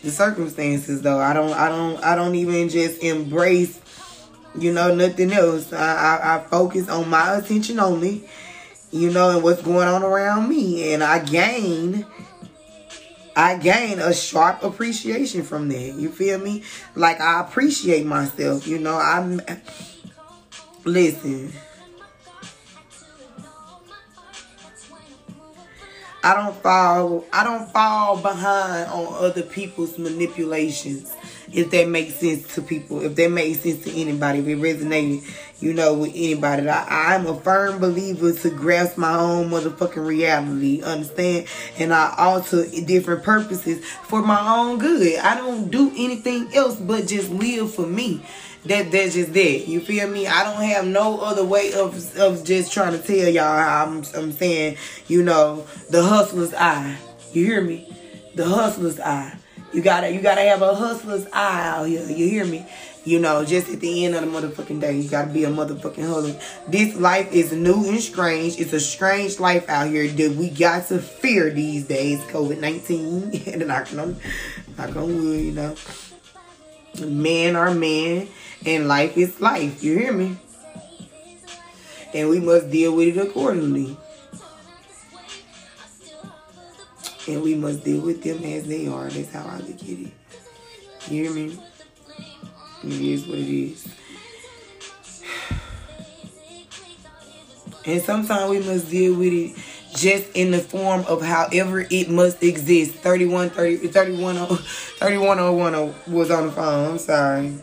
the 0.02 0.10
circumstances 0.10 1.02
though. 1.02 1.18
I 1.18 1.34
don't 1.34 1.52
I 1.52 1.68
don't 1.68 2.02
I 2.02 2.14
don't 2.14 2.34
even 2.34 2.70
just 2.70 3.02
embrace 3.02 3.78
you 4.58 4.72
know 4.72 4.94
nothing 4.94 5.32
else. 5.32 5.70
I 5.74 6.16
I, 6.16 6.36
I 6.36 6.40
focus 6.44 6.88
on 6.88 7.10
my 7.10 7.36
attention 7.36 7.78
only, 7.78 8.24
you 8.90 9.10
know, 9.10 9.28
and 9.28 9.42
what's 9.42 9.60
going 9.60 9.88
on 9.88 10.02
around 10.02 10.48
me. 10.48 10.94
And 10.94 11.04
I 11.04 11.22
gain 11.22 12.06
I 13.36 13.58
gain 13.58 13.98
a 13.98 14.14
sharp 14.14 14.62
appreciation 14.62 15.42
from 15.42 15.68
that. 15.68 15.92
You 15.98 16.10
feel 16.10 16.38
me? 16.38 16.62
Like 16.94 17.20
I 17.20 17.42
appreciate 17.42 18.06
myself, 18.06 18.66
you 18.66 18.78
know. 18.78 18.96
I'm 18.96 19.42
listen. 20.86 21.52
I 26.24 26.34
don't 26.34 26.54
fall 26.62 27.24
I 27.32 27.42
don't 27.42 27.68
fall 27.72 28.16
behind 28.16 28.90
on 28.90 29.24
other 29.24 29.42
people's 29.42 29.98
manipulations. 29.98 31.12
If 31.52 31.70
that 31.72 31.88
makes 31.88 32.14
sense 32.14 32.54
to 32.54 32.62
people, 32.62 33.02
if 33.02 33.16
that 33.16 33.30
makes 33.30 33.60
sense 33.60 33.84
to 33.84 33.90
anybody, 34.00 34.38
if 34.38 34.46
it 34.46 34.58
resonated, 34.58 35.24
you 35.62 35.72
know, 35.72 35.94
with 35.94 36.10
anybody. 36.10 36.68
I, 36.68 37.14
I'm 37.14 37.26
a 37.26 37.38
firm 37.40 37.78
believer 37.78 38.32
to 38.32 38.50
grasp 38.50 38.98
my 38.98 39.16
own 39.16 39.50
motherfucking 39.50 40.06
reality, 40.06 40.82
understand? 40.82 41.46
And 41.78 41.94
I 41.94 42.14
alter 42.18 42.66
different 42.84 43.22
purposes 43.22 43.84
for 43.84 44.22
my 44.22 44.58
own 44.58 44.78
good. 44.78 45.18
I 45.20 45.36
don't 45.36 45.70
do 45.70 45.90
anything 45.96 46.54
else 46.54 46.76
but 46.76 47.06
just 47.06 47.30
live 47.30 47.74
for 47.74 47.86
me 47.86 48.22
that 48.64 48.92
that's 48.92 49.14
just 49.14 49.32
that. 49.32 49.68
You 49.68 49.80
feel 49.80 50.08
me? 50.08 50.26
I 50.26 50.44
don't 50.44 50.62
have 50.62 50.86
no 50.86 51.20
other 51.20 51.44
way 51.44 51.72
of 51.72 52.16
of 52.16 52.44
just 52.44 52.72
trying 52.72 52.92
to 52.92 53.04
tell 53.04 53.28
y'all 53.28 53.58
how 53.58 53.86
I'm 53.86 54.04
I'm 54.14 54.32
saying, 54.32 54.76
you 55.08 55.22
know, 55.22 55.66
the 55.90 56.02
hustler's 56.02 56.54
eye. 56.54 56.96
You 57.32 57.44
hear 57.44 57.60
me? 57.60 57.88
The 58.34 58.44
hustler's 58.44 59.00
eye. 59.00 59.36
You 59.72 59.82
gotta 59.82 60.12
you 60.12 60.20
gotta 60.20 60.42
have 60.42 60.62
a 60.62 60.74
hustler's 60.74 61.26
eye 61.32 61.66
out 61.66 61.84
here. 61.88 62.06
You 62.08 62.28
hear 62.28 62.44
me? 62.44 62.66
You 63.04 63.18
know, 63.18 63.44
just 63.44 63.68
at 63.68 63.80
the 63.80 64.04
end 64.04 64.14
of 64.14 64.20
the 64.20 64.28
motherfucking 64.28 64.80
day, 64.80 64.96
you 64.96 65.10
gotta 65.10 65.32
be 65.32 65.42
a 65.42 65.50
motherfucking 65.50 66.06
husband. 66.06 66.40
This 66.68 66.94
life 66.94 67.32
is 67.32 67.52
new 67.52 67.88
and 67.88 68.00
strange. 68.00 68.60
It's 68.60 68.72
a 68.72 68.78
strange 68.78 69.40
life 69.40 69.68
out 69.68 69.88
here 69.88 70.06
that 70.06 70.36
we 70.36 70.50
got 70.50 70.86
to 70.88 71.00
fear 71.00 71.50
these 71.50 71.84
days. 71.84 72.20
COVID 72.20 72.60
19. 72.60 73.42
and 73.52 73.66
knocking 73.66 73.98
on, 73.98 74.16
knock 74.78 74.94
on 74.94 75.16
wood, 75.16 75.40
you 75.40 75.52
know. 75.52 75.74
Men 77.04 77.56
are 77.56 77.74
men, 77.74 78.28
and 78.64 78.86
life 78.86 79.16
is 79.16 79.40
life. 79.40 79.82
You 79.82 79.98
hear 79.98 80.12
me? 80.12 80.36
And 82.14 82.28
we 82.28 82.38
must 82.38 82.70
deal 82.70 82.94
with 82.94 83.16
it 83.16 83.20
accordingly. 83.20 83.96
And 87.26 87.42
we 87.42 87.54
must 87.54 87.82
deal 87.82 88.00
with 88.00 88.22
them 88.22 88.44
as 88.44 88.66
they 88.66 88.86
are. 88.86 89.08
That's 89.08 89.32
how 89.32 89.44
I 89.44 89.56
look 89.58 89.82
at 89.82 89.88
it. 89.88 90.12
You 91.08 91.24
hear 91.24 91.32
me? 91.32 91.58
It 92.84 93.00
is 93.00 93.26
what 93.26 93.38
it 93.38 93.48
is. 93.48 93.88
And 97.84 98.00
sometimes 98.02 98.50
we 98.50 98.58
must 98.60 98.90
deal 98.90 99.14
with 99.14 99.32
it 99.32 99.56
just 99.96 100.30
in 100.34 100.50
the 100.50 100.58
form 100.58 101.04
of 101.06 101.22
however 101.22 101.86
it 101.90 102.08
must 102.08 102.42
exist. 102.42 102.94
31, 102.94 103.50
30, 103.50 103.88
31, 103.88 104.36
3101 104.46 105.94
was 106.12 106.30
on 106.30 106.46
the 106.46 106.52
phone. 106.52 106.90
I'm 106.92 106.98
sorry. 106.98 107.54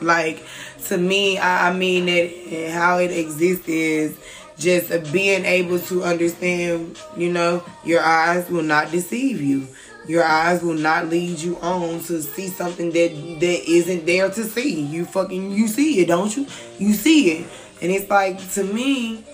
Like, 0.00 0.42
to 0.86 0.96
me, 0.96 1.38
I, 1.38 1.68
I 1.68 1.72
mean 1.74 2.06
that 2.06 2.70
how 2.72 2.98
it 2.98 3.10
exists 3.10 3.68
is 3.68 4.18
just 4.58 5.12
being 5.12 5.44
able 5.44 5.78
to 5.78 6.02
understand, 6.02 6.98
you 7.16 7.32
know, 7.32 7.62
your 7.84 8.02
eyes 8.02 8.48
will 8.50 8.62
not 8.62 8.90
deceive 8.90 9.40
you. 9.40 9.68
Your 10.06 10.24
eyes 10.24 10.62
will 10.62 10.74
not 10.74 11.08
lead 11.08 11.38
you 11.38 11.58
on 11.58 12.00
to 12.04 12.22
see 12.22 12.48
something 12.48 12.90
that 12.92 13.40
that 13.40 13.70
isn't 13.70 14.06
there 14.06 14.30
to 14.30 14.44
see. 14.44 14.80
You 14.80 15.04
fucking 15.04 15.52
you 15.52 15.68
see 15.68 16.00
it, 16.00 16.06
don't 16.06 16.34
you? 16.36 16.46
You 16.78 16.94
see 16.94 17.30
it. 17.32 17.46
And 17.82 17.92
it's 17.92 18.10
like 18.10 18.50
to 18.52 18.64
me, 18.64 19.24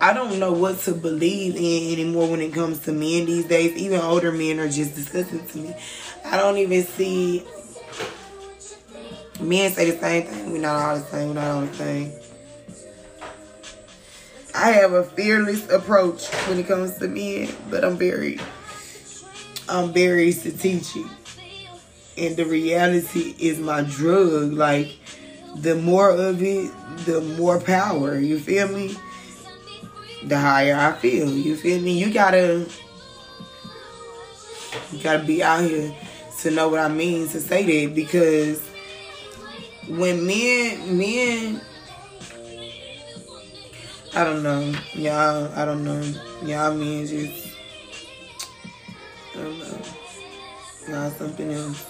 I 0.00 0.12
don't 0.12 0.38
know 0.38 0.52
what 0.52 0.78
to 0.80 0.92
believe 0.92 1.56
in 1.56 1.92
anymore 1.92 2.30
when 2.30 2.40
it 2.40 2.52
comes 2.52 2.80
to 2.80 2.92
men 2.92 3.26
these 3.26 3.46
days. 3.46 3.76
Even 3.76 4.00
older 4.00 4.32
men 4.32 4.58
are 4.60 4.68
just 4.68 4.94
disgusting 4.94 5.46
to 5.46 5.58
me. 5.58 5.74
I 6.24 6.36
don't 6.36 6.58
even 6.58 6.82
see 6.84 7.44
men 9.40 9.70
say 9.72 9.90
the 9.90 9.98
same 9.98 10.26
thing. 10.26 10.52
We're 10.52 10.60
not 10.60 10.76
all 10.76 10.96
the 10.96 11.04
same. 11.04 11.28
We're 11.28 11.34
not 11.34 11.46
all 11.46 11.60
the 11.62 11.74
same. 11.74 12.12
I 14.54 14.70
have 14.72 14.92
a 14.92 15.04
fearless 15.04 15.68
approach 15.70 16.28
when 16.46 16.58
it 16.58 16.66
comes 16.66 16.98
to 16.98 17.08
men, 17.08 17.48
but 17.70 17.84
I'm 17.84 17.96
very, 17.96 18.38
I'm 19.68 19.92
very 19.92 20.32
strategic. 20.32 21.06
And 22.16 22.36
the 22.36 22.44
reality 22.44 23.34
is 23.38 23.58
my 23.58 23.82
drug. 23.82 24.52
Like, 24.52 24.96
the 25.56 25.74
more 25.74 26.10
of 26.10 26.42
it, 26.42 26.70
the 27.04 27.20
more 27.38 27.60
power. 27.60 28.18
You 28.18 28.38
feel 28.38 28.68
me? 28.68 28.96
The 30.24 30.38
higher 30.38 30.76
I 30.76 30.92
feel. 30.98 31.32
You 31.32 31.56
feel 31.56 31.80
me? 31.80 31.98
You 31.98 32.12
gotta, 32.12 32.66
you 34.92 35.02
gotta 35.02 35.24
be 35.24 35.42
out 35.42 35.64
here 35.64 35.94
to 36.40 36.50
know 36.50 36.68
what 36.68 36.80
I 36.80 36.88
mean 36.88 37.28
to 37.28 37.40
say 37.40 37.86
that 37.86 37.94
because 37.94 38.60
when 39.88 40.26
men, 40.26 40.98
men 40.98 41.60
I 44.14 44.24
don't 44.24 44.42
know. 44.42 44.74
Y'all, 44.92 45.50
I 45.54 45.64
don't 45.64 45.84
know. 45.84 46.02
Y'all 46.44 46.74
mean 46.74 47.06
just, 47.06 47.51
Y'all 49.34 51.10
something 51.10 51.52
else. 51.52 51.86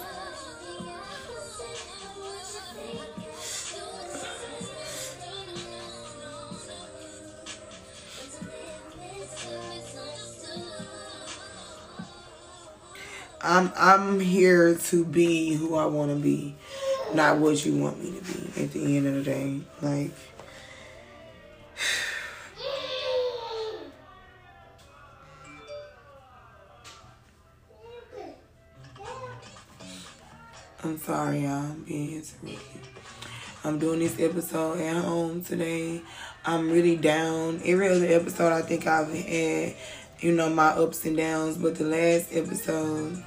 I'm 13.41 13.73
I'm 13.75 14.19
here 14.21 14.75
to 14.75 15.03
be 15.03 15.53
who 15.53 15.75
I 15.75 15.85
want 15.85 16.11
to 16.11 16.15
be, 16.15 16.55
not 17.13 17.39
what 17.39 17.65
you 17.65 17.75
want 17.75 18.01
me 18.01 18.17
to 18.17 18.23
be. 18.23 18.63
At 18.63 18.71
the 18.71 18.97
end 18.97 19.05
of 19.05 19.15
the 19.15 19.23
day, 19.23 19.59
like 19.81 20.11
sorry, 31.03 31.39
y'all. 31.39 31.51
I'm 31.51 31.83
being 31.83 32.15
interrupted. 32.15 32.59
I'm 33.65 33.77
doing 33.77 33.99
this 33.99 34.19
episode 34.19 34.79
at 34.79 35.03
home 35.03 35.43
today. 35.43 36.01
I'm 36.45 36.69
really 36.69 36.95
down. 36.95 37.61
Every 37.65 37.89
other 37.89 38.05
episode, 38.05 38.53
I 38.53 38.61
think 38.61 38.87
I've 38.87 39.13
had, 39.13 39.75
you 40.19 40.31
know, 40.33 40.49
my 40.49 40.69
ups 40.69 41.05
and 41.05 41.17
downs. 41.17 41.57
But 41.57 41.75
the 41.75 41.83
last 41.83 42.33
episode, 42.33 43.21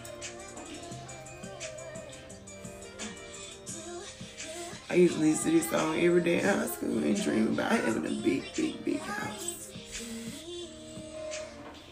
I 4.89 4.95
used 4.95 5.15
to 5.15 5.21
listen 5.21 5.53
to 5.53 5.59
this 5.59 5.71
song 5.71 5.99
every 6.01 6.23
day 6.23 6.39
in 6.41 6.45
high 6.45 6.67
school 6.67 6.99
and 6.99 7.23
dream 7.23 7.49
about 7.49 7.73
having 7.73 8.07
a 8.07 8.23
big, 8.23 8.45
big, 8.55 8.85
big 8.85 9.01
house. 9.01 9.71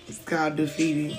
It's 0.06 0.18
called 0.24 0.56
Defeated. 0.56 1.18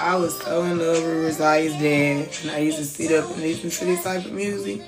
I 0.00 0.16
was 0.16 0.40
so 0.40 0.62
in 0.62 0.78
love 0.78 1.04
with 1.04 1.38
Rosiah's 1.38 1.74
dad, 1.74 2.30
and 2.40 2.50
I 2.52 2.60
used 2.60 2.78
to 2.78 2.86
sit 2.86 3.12
up 3.12 3.30
and 3.32 3.42
listen 3.42 3.68
to 3.68 3.84
this 3.84 4.02
type 4.02 4.24
of 4.24 4.32
music. 4.32 4.80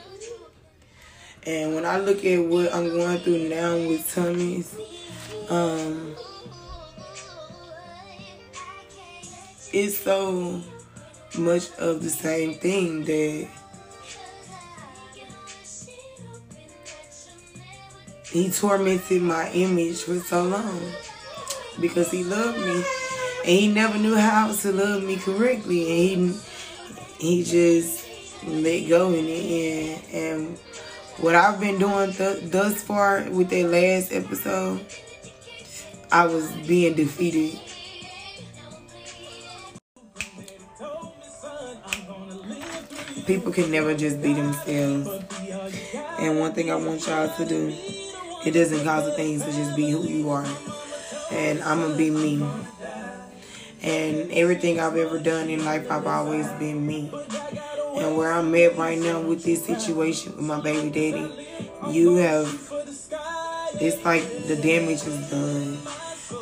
And 1.45 1.75
when 1.75 1.85
I 1.85 1.99
look 1.99 2.25
at 2.25 2.43
what 2.43 2.75
I'm 2.75 2.89
going 2.89 3.19
through 3.19 3.51
now 3.51 3.77
with 3.77 4.11
Tommy's, 4.15 4.75
um, 5.51 6.17
it's 9.71 9.99
so 9.99 10.63
much 11.37 11.71
of 11.73 12.03
the 12.03 12.09
same 12.09 12.55
thing 12.55 13.05
that 13.05 13.49
he 18.31 18.51
tormented 18.51 19.21
my 19.21 19.51
image 19.51 20.05
for 20.05 20.19
so 20.21 20.45
long 20.45 20.81
because 21.79 22.11
he 22.11 22.25
loved 22.25 22.59
me 22.59 23.02
and 23.43 23.51
he 23.51 23.69
never 23.69 23.99
knew 23.99 24.17
how 24.17 24.53
to 24.53 24.73
love 24.73 25.03
me 25.03 25.17
correctly 25.17 26.15
and 26.15 26.31
he 26.31 26.41
he 27.19 27.45
just 27.45 28.09
let 28.47 28.89
go 28.89 29.13
in 29.13 29.27
the 29.27 29.69
end. 29.69 30.03
And 30.13 30.59
what 31.19 31.35
I've 31.35 31.61
been 31.61 31.79
doing 31.79 32.13
th 32.13 32.51
thus 32.51 32.83
far 32.83 33.29
with 33.31 33.49
that 33.51 33.69
last 33.69 34.13
episode 34.13 34.85
I 36.11 36.27
was 36.27 36.51
being 36.67 36.95
defeated. 36.95 37.59
People 43.27 43.53
can 43.53 43.71
never 43.71 43.95
just 43.95 44.21
be 44.21 44.35
themselves. 44.35 45.09
And 46.19 46.39
one 46.39 46.53
thing 46.53 46.71
I 46.71 46.77
want 46.77 47.07
y'all 47.07 47.29
to 47.37 47.45
do 47.45 47.75
it 48.45 48.51
doesn't 48.51 48.85
cost 48.85 49.09
a 49.09 49.13
thing 49.13 49.41
to 49.41 49.47
just 49.47 49.77
be 49.77 49.91
who 49.91 50.03
you 50.03 50.31
are. 50.31 50.47
And 51.31 51.63
I'm 51.63 51.81
gonna 51.81 51.97
be 51.97 52.11
me 52.11 52.45
and 53.83 54.31
everything 54.33 54.81
I've 54.81 54.97
ever 54.97 55.19
done 55.19 55.49
in 55.51 55.65
life, 55.65 55.91
I've 55.91 56.07
always 56.07 56.49
been 56.53 56.87
me. 56.87 57.11
And 57.97 58.17
where 58.17 58.33
I'm 58.33 58.55
at 58.55 58.77
right 58.77 58.99
now 58.99 59.21
with 59.21 59.45
this 59.45 59.65
situation 59.65 60.37
with 60.37 60.45
my 60.45 60.61
baby 60.61 60.89
daddy, 60.89 61.49
you 61.91 62.17
have 62.17 62.73
it's 63.81 64.05
like 64.05 64.23
the 64.47 64.57
damage 64.57 65.07
is 65.07 65.31
done. 65.31 65.79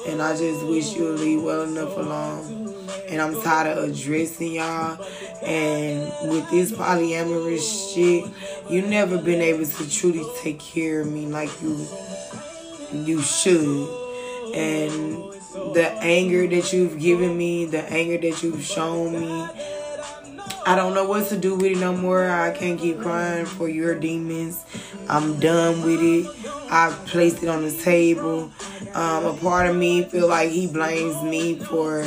And 0.06 0.22
I 0.22 0.36
just 0.36 0.64
wish 0.66 0.94
you 0.94 1.04
would 1.04 1.20
leave 1.20 1.42
well 1.42 1.62
enough 1.62 1.96
alone. 1.96 2.74
And 3.08 3.20
I'm 3.20 3.40
tired 3.42 3.78
of 3.78 3.90
addressing 3.90 4.52
y'all. 4.52 5.02
And 5.42 6.30
with 6.30 6.48
this 6.50 6.72
polyamorous 6.72 7.94
shit, 7.94 8.24
you 8.70 8.82
never 8.82 9.18
been 9.18 9.40
able 9.40 9.66
to 9.66 9.90
truly 9.90 10.24
take 10.42 10.60
care 10.60 11.00
of 11.00 11.10
me 11.10 11.26
like 11.26 11.50
you 11.62 11.86
you 12.92 13.22
should. 13.22 13.88
And 14.54 15.39
the 15.52 15.90
anger 16.00 16.46
that 16.46 16.72
you've 16.72 16.98
given 16.98 17.36
me, 17.36 17.66
the 17.66 17.82
anger 17.92 18.18
that 18.18 18.42
you've 18.42 18.62
shown 18.62 19.12
me, 19.12 19.48
I 20.66 20.76
don't 20.76 20.94
know 20.94 21.04
what 21.04 21.28
to 21.28 21.36
do 21.36 21.56
with 21.56 21.72
it 21.72 21.78
no 21.78 21.96
more. 21.96 22.30
I 22.30 22.52
can't 22.52 22.78
keep 22.78 23.00
crying 23.00 23.46
for 23.46 23.68
your 23.68 23.98
demons. 23.98 24.64
I'm 25.08 25.40
done 25.40 25.82
with 25.82 26.00
it. 26.00 26.26
I 26.70 26.96
placed 27.06 27.42
it 27.42 27.48
on 27.48 27.64
the 27.64 27.72
table. 27.72 28.52
Um, 28.94 29.24
a 29.24 29.36
part 29.40 29.66
of 29.68 29.76
me 29.76 30.04
feel 30.04 30.28
like 30.28 30.50
he 30.50 30.66
blames 30.66 31.20
me 31.22 31.58
for 31.58 32.04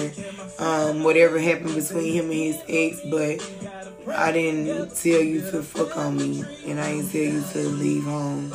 um, 0.59 1.03
whatever 1.03 1.39
happened 1.39 1.75
between 1.75 2.13
him 2.13 2.25
and 2.25 2.33
his 2.33 2.63
ex, 2.67 3.01
but 3.09 4.15
I 4.15 4.31
didn't 4.31 4.95
tell 4.95 5.21
you 5.21 5.41
to 5.51 5.63
fuck 5.63 5.97
on 5.97 6.17
me, 6.17 6.43
and 6.67 6.79
I 6.79 6.93
didn't 6.93 7.09
tell 7.09 7.21
you 7.21 7.43
to 7.53 7.69
leave 7.69 8.03
home. 8.03 8.51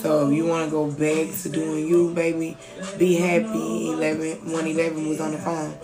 So 0.00 0.28
if 0.28 0.36
you 0.36 0.46
want 0.46 0.66
to 0.66 0.70
go 0.70 0.90
back 0.90 1.34
to 1.42 1.48
doing 1.48 1.86
you, 1.86 2.12
baby, 2.12 2.56
be 2.98 3.14
happy. 3.14 3.90
11, 3.90 4.52
111 4.52 5.08
was 5.08 5.20
on 5.20 5.32
the 5.32 5.38
phone. 5.38 5.74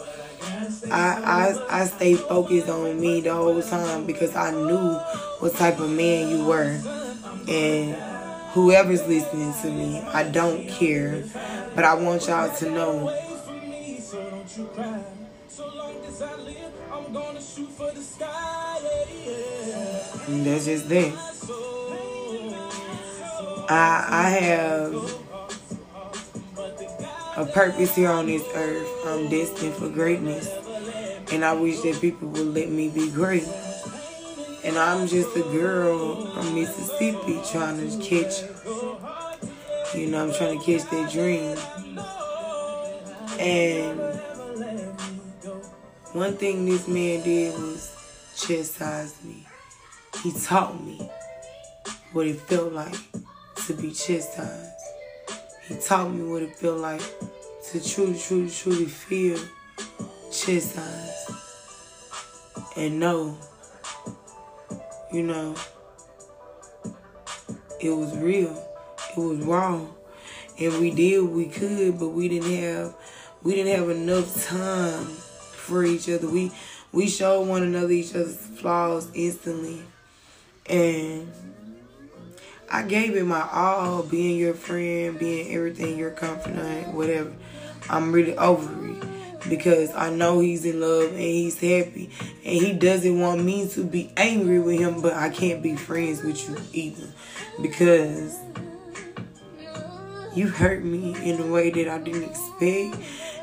I, 0.91 1.57
I 1.71 1.83
I 1.83 1.85
stayed 1.87 2.19
focused 2.21 2.69
on 2.69 3.01
me 3.01 3.21
the 3.21 3.35
whole 3.35 3.61
time 3.63 4.07
because 4.07 4.35
I 4.37 4.51
knew 4.53 4.95
what 5.41 5.55
type 5.55 5.81
of 5.81 5.91
man 5.91 6.31
you 6.31 6.45
were. 6.45 6.81
And 7.49 7.95
whoever's 8.53 9.07
listening 9.07 9.53
to 9.63 9.71
me, 9.71 10.01
I 10.01 10.25
don't 10.25 10.69
care. 10.69 11.25
But 11.75 11.85
I 11.85 11.95
want 11.95 12.27
y'all 12.27 12.55
to 12.57 12.71
know. 12.71 13.13
And 20.29 20.47
that's 20.47 20.64
just 20.64 20.89
that. 20.89 21.12
I 23.69 24.07
I 24.09 24.31
have 24.31 24.95
a 27.37 27.45
purpose 27.53 27.95
here 27.95 28.09
on 28.09 28.27
this 28.27 28.43
earth. 28.55 28.89
I'm 29.05 29.29
destined 29.29 29.75
for 29.75 29.91
greatness. 29.91 30.49
And 31.33 31.45
I 31.45 31.53
wish 31.53 31.81
that 31.81 32.01
people 32.01 32.29
would 32.29 32.55
let 32.55 32.71
me 32.71 32.89
be 32.89 33.11
great. 33.11 33.47
And 34.64 34.79
I'm 34.79 35.07
just 35.07 35.37
a 35.37 35.43
girl 35.43 36.33
from 36.33 36.55
Mississippi 36.55 37.43
trying 37.51 37.79
to 37.79 37.91
catch, 37.99 38.43
you 39.95 40.07
know, 40.07 40.25
I'm 40.25 40.33
trying 40.33 40.59
to 40.59 40.64
catch 40.64 40.89
that 40.91 41.12
dream. 41.12 41.59
And 43.39 44.06
one 46.17 46.35
thing 46.35 46.64
this 46.64 46.89
man 46.89 47.23
did 47.25 47.53
was 47.53 47.95
chastise 48.35 49.23
me. 49.23 49.47
He 50.23 50.33
taught 50.33 50.83
me 50.83 51.11
what 52.12 52.27
it 52.27 52.41
felt 52.41 52.73
like 52.73 52.97
to 53.67 53.75
be 53.75 53.93
chastised. 53.93 54.81
He 55.69 55.77
taught 55.77 56.11
me 56.11 56.25
what 56.25 56.41
it 56.41 56.57
felt 56.57 56.79
like 56.79 57.03
to 57.71 57.87
truly, 57.87 58.19
truly, 58.19 58.49
truly 58.49 58.87
feel 58.87 59.39
chastised 60.33 61.33
and 62.79 62.99
know, 62.99 63.37
you 65.12 65.23
know, 65.23 65.55
it 67.79 67.91
was 67.91 68.17
real. 68.17 68.57
It 69.14 69.21
was 69.21 69.45
wrong. 69.45 69.95
And 70.59 70.81
we 70.81 70.93
did 70.93 71.25
what 71.25 71.33
we 71.33 71.45
could, 71.45 71.99
but 71.99 72.09
we 72.09 72.29
didn't 72.29 72.57
have 72.57 72.95
we 73.43 73.55
didn't 73.55 73.79
have 73.79 73.91
enough 73.91 74.47
time 74.47 75.07
for 75.67 75.85
each 75.85 76.09
other. 76.09 76.29
We 76.29 76.53
we 76.93 77.09
showed 77.09 77.47
one 77.47 77.62
another 77.62 77.91
each 77.91 78.14
other's 78.14 78.37
flaws 78.37 79.09
instantly. 79.14 79.83
And 80.69 81.31
I 82.71 82.83
gave 82.83 83.14
it 83.17 83.25
my 83.25 83.47
all, 83.53 84.03
being 84.03 84.39
your 84.39 84.55
friend, 84.55 85.19
being 85.19 85.53
everything, 85.55 85.99
your 85.99 86.11
confidant, 86.11 86.95
whatever. 86.95 87.33
I'm 87.89 88.12
really 88.12 88.37
over 88.37 88.89
it 88.89 89.05
because 89.49 89.95
I 89.95 90.11
know 90.11 90.41
he's 90.41 90.64
in 90.64 90.81
love 90.81 91.11
and 91.11 91.21
he's 91.21 91.61
happy 91.61 92.11
and 92.45 92.57
he 92.57 92.73
doesn't 92.73 93.21
want 93.21 93.45
me 93.45 93.69
to 93.69 93.85
be 93.85 94.12
angry 94.17 94.59
with 94.59 94.79
him, 94.79 95.01
but 95.01 95.12
I 95.12 95.29
can't 95.29 95.62
be 95.62 95.77
friends 95.77 96.23
with 96.23 96.49
you 96.49 96.57
either 96.73 97.07
because 97.62 98.39
you 100.35 100.49
hurt 100.49 100.83
me 100.83 101.14
in 101.23 101.41
a 101.41 101.47
way 101.47 101.71
that 101.71 101.89
I 101.89 101.99
didn't 101.99 102.25
expect. 102.25 102.97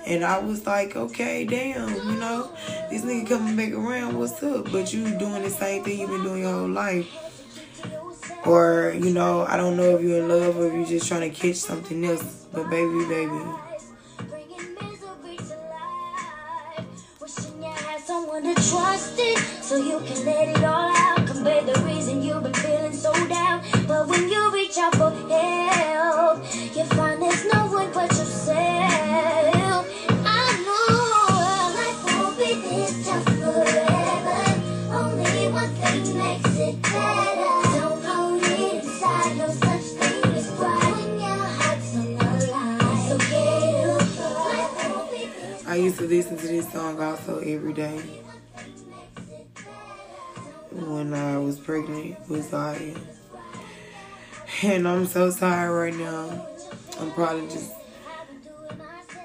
And 0.05 0.23
I 0.23 0.39
was 0.39 0.65
like, 0.65 0.95
okay, 0.95 1.45
damn, 1.45 1.89
you 1.89 2.15
know, 2.19 2.51
this 2.89 3.03
nigga 3.03 3.29
coming 3.29 3.55
back 3.55 3.71
around, 3.71 4.17
what's 4.17 4.41
up? 4.43 4.71
But 4.71 4.93
you 4.93 5.17
doing 5.17 5.43
the 5.43 5.49
same 5.49 5.83
thing 5.83 5.99
you've 5.99 6.09
been 6.09 6.23
doing 6.23 6.41
your 6.43 6.53
whole 6.53 6.67
life. 6.67 7.07
Or, 8.45 8.93
you 8.97 9.11
know, 9.11 9.45
I 9.45 9.55
don't 9.55 9.77
know 9.77 9.95
if 9.95 10.01
you're 10.01 10.19
in 10.19 10.27
love 10.27 10.57
or 10.57 10.67
if 10.67 10.73
you're 10.73 10.85
just 10.85 11.07
trying 11.07 11.29
to 11.29 11.29
catch 11.29 11.55
something 11.55 12.03
else. 12.03 12.47
But 12.51 12.69
baby, 12.69 13.05
baby. 13.05 13.41
Someone 18.05 18.43
to 18.43 18.53
trust 18.55 19.15
it 19.17 19.37
so 19.63 19.77
you 19.77 19.99
can 20.05 20.25
let 20.25 20.49
it 20.49 20.63
all 20.63 20.91
out. 20.93 21.13
The 21.25 21.81
reason 21.85 22.21
you've 22.21 22.43
been 22.43 22.53
feeling 22.53 22.93
so 22.93 23.13
down. 23.27 23.63
But 23.87 24.07
when 24.07 24.27
you 24.27 24.51
reach 24.51 24.77
out 24.77 24.95
for 24.95 25.11
help, 25.11 25.62
to 46.03 46.09
listen 46.09 46.35
to 46.35 46.47
this 46.47 46.69
song 46.69 47.01
also 47.01 47.39
every 47.39 47.71
day 47.71 47.97
when 50.71 51.13
I 51.13 51.37
was 51.37 51.57
pregnant 51.57 52.17
with 52.29 52.49
Zaya. 52.49 52.93
And 54.63 54.85
I'm 54.85 55.05
so 55.05 55.29
sorry 55.29 55.91
right 55.91 55.97
now. 55.97 56.45
I'm 56.99 57.09
probably 57.11 57.47
just 57.47 57.71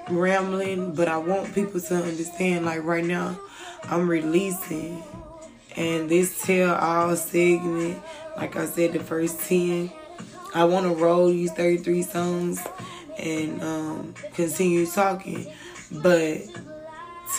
rambling, 0.09 0.95
but 0.95 1.09
I 1.09 1.17
want 1.17 1.53
people 1.53 1.81
to 1.81 1.95
understand 1.95 2.65
like 2.65 2.85
right 2.85 3.03
now 3.03 3.37
I'm 3.83 4.07
releasing 4.09 5.03
and 5.75 6.09
this 6.09 6.41
tell 6.43 6.75
all 6.75 7.13
segment, 7.17 8.01
like 8.37 8.55
I 8.55 8.65
said, 8.65 8.93
the 8.93 9.01
first 9.01 9.41
10, 9.41 9.91
I 10.55 10.63
want 10.63 10.85
to 10.85 10.93
roll 10.93 11.27
these 11.27 11.51
33 11.51 12.03
songs 12.03 12.65
and 13.17 13.61
um, 13.61 14.13
continue 14.33 14.85
talking. 14.85 15.51
But 15.91 16.43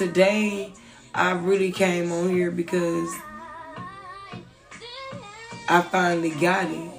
today, 0.01 0.73
I 1.15 1.33
really 1.33 1.73
came 1.73 2.11
on 2.11 2.31
here 2.31 2.51
because 2.51 3.15
I 5.69 5.83
finally 5.83 6.31
got 6.31 6.71
it. 6.71 6.91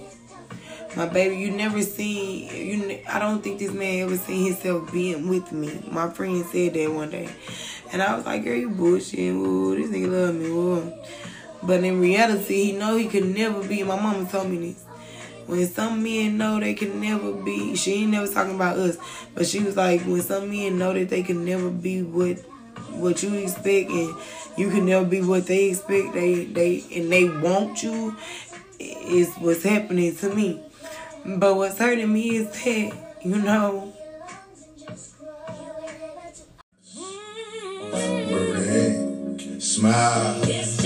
My 0.96 1.08
baby, 1.08 1.38
you 1.38 1.50
never 1.50 1.82
seen 1.82 2.54
you. 2.54 3.00
I 3.10 3.18
don't 3.18 3.44
think 3.44 3.58
this 3.58 3.72
man 3.72 4.04
ever 4.04 4.18
seen 4.18 4.52
himself 4.52 4.94
being 4.94 5.28
with 5.30 5.52
me. 5.52 5.84
My 5.90 6.12
friend 6.12 6.46
said 6.46 6.76
that 6.76 6.94
one 6.94 7.10
day, 7.10 7.28
and 7.92 8.04
I 8.04 8.16
was 8.16 8.24
like, 8.28 8.44
"Girl, 8.44 8.56
you 8.56 8.70
bullshit. 8.70 9.34
Ooh, 9.34 9.76
this 9.76 9.90
nigga 9.90 10.12
love 10.12 10.36
me." 10.36 10.46
Ooh. 10.46 10.94
But 11.64 11.84
in 11.84 12.00
reality, 12.00 12.66
he 12.66 12.72
know 12.74 12.98
he 12.98 13.08
could 13.08 13.26
never 13.26 13.68
be. 13.68 13.82
My 13.82 14.00
mama 14.00 14.30
told 14.30 14.48
me 14.48 14.74
this. 14.74 14.84
When 15.48 15.68
some 15.68 16.04
men 16.04 16.38
know 16.38 16.60
they 16.60 16.76
can 16.76 17.02
never 17.02 17.34
be, 17.34 17.76
she 17.76 18.04
ain't 18.04 18.12
never 18.12 18.32
talking 18.32 18.54
about 18.54 18.78
us, 18.78 18.98
but 19.34 19.48
she 19.48 19.60
was 19.60 19.76
like, 19.76 20.02
when 20.02 20.22
some 20.22 20.52
men 20.52 20.78
know 20.78 20.94
that 20.94 21.10
they 21.10 21.24
can 21.24 21.44
never 21.44 21.70
be 21.70 22.04
what 22.04 22.38
what 22.94 23.24
you 23.24 23.34
expect, 23.36 23.90
and 23.90 24.16
you 24.58 24.70
can 24.70 24.86
never 24.86 25.06
be 25.06 25.22
what 25.22 25.48
they 25.48 25.70
expect, 25.70 26.14
they 26.14 26.46
they 26.46 26.84
and 26.96 27.12
they 27.12 27.30
want 27.30 27.84
you, 27.84 28.16
is 28.80 29.34
what's 29.36 29.64
happening 29.64 30.16
to 30.18 30.34
me. 30.34 30.60
But 31.26 31.56
what's 31.56 31.78
hurting 31.78 32.12
me 32.12 32.38
is 32.38 32.52
that 32.52 33.18
you 33.24 33.38
know. 33.38 33.94
Smile. 39.60 40.81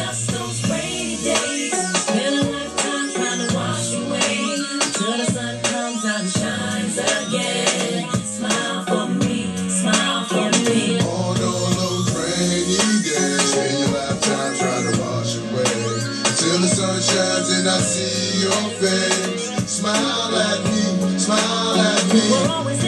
We're 22.15 22.47
always 22.49 22.81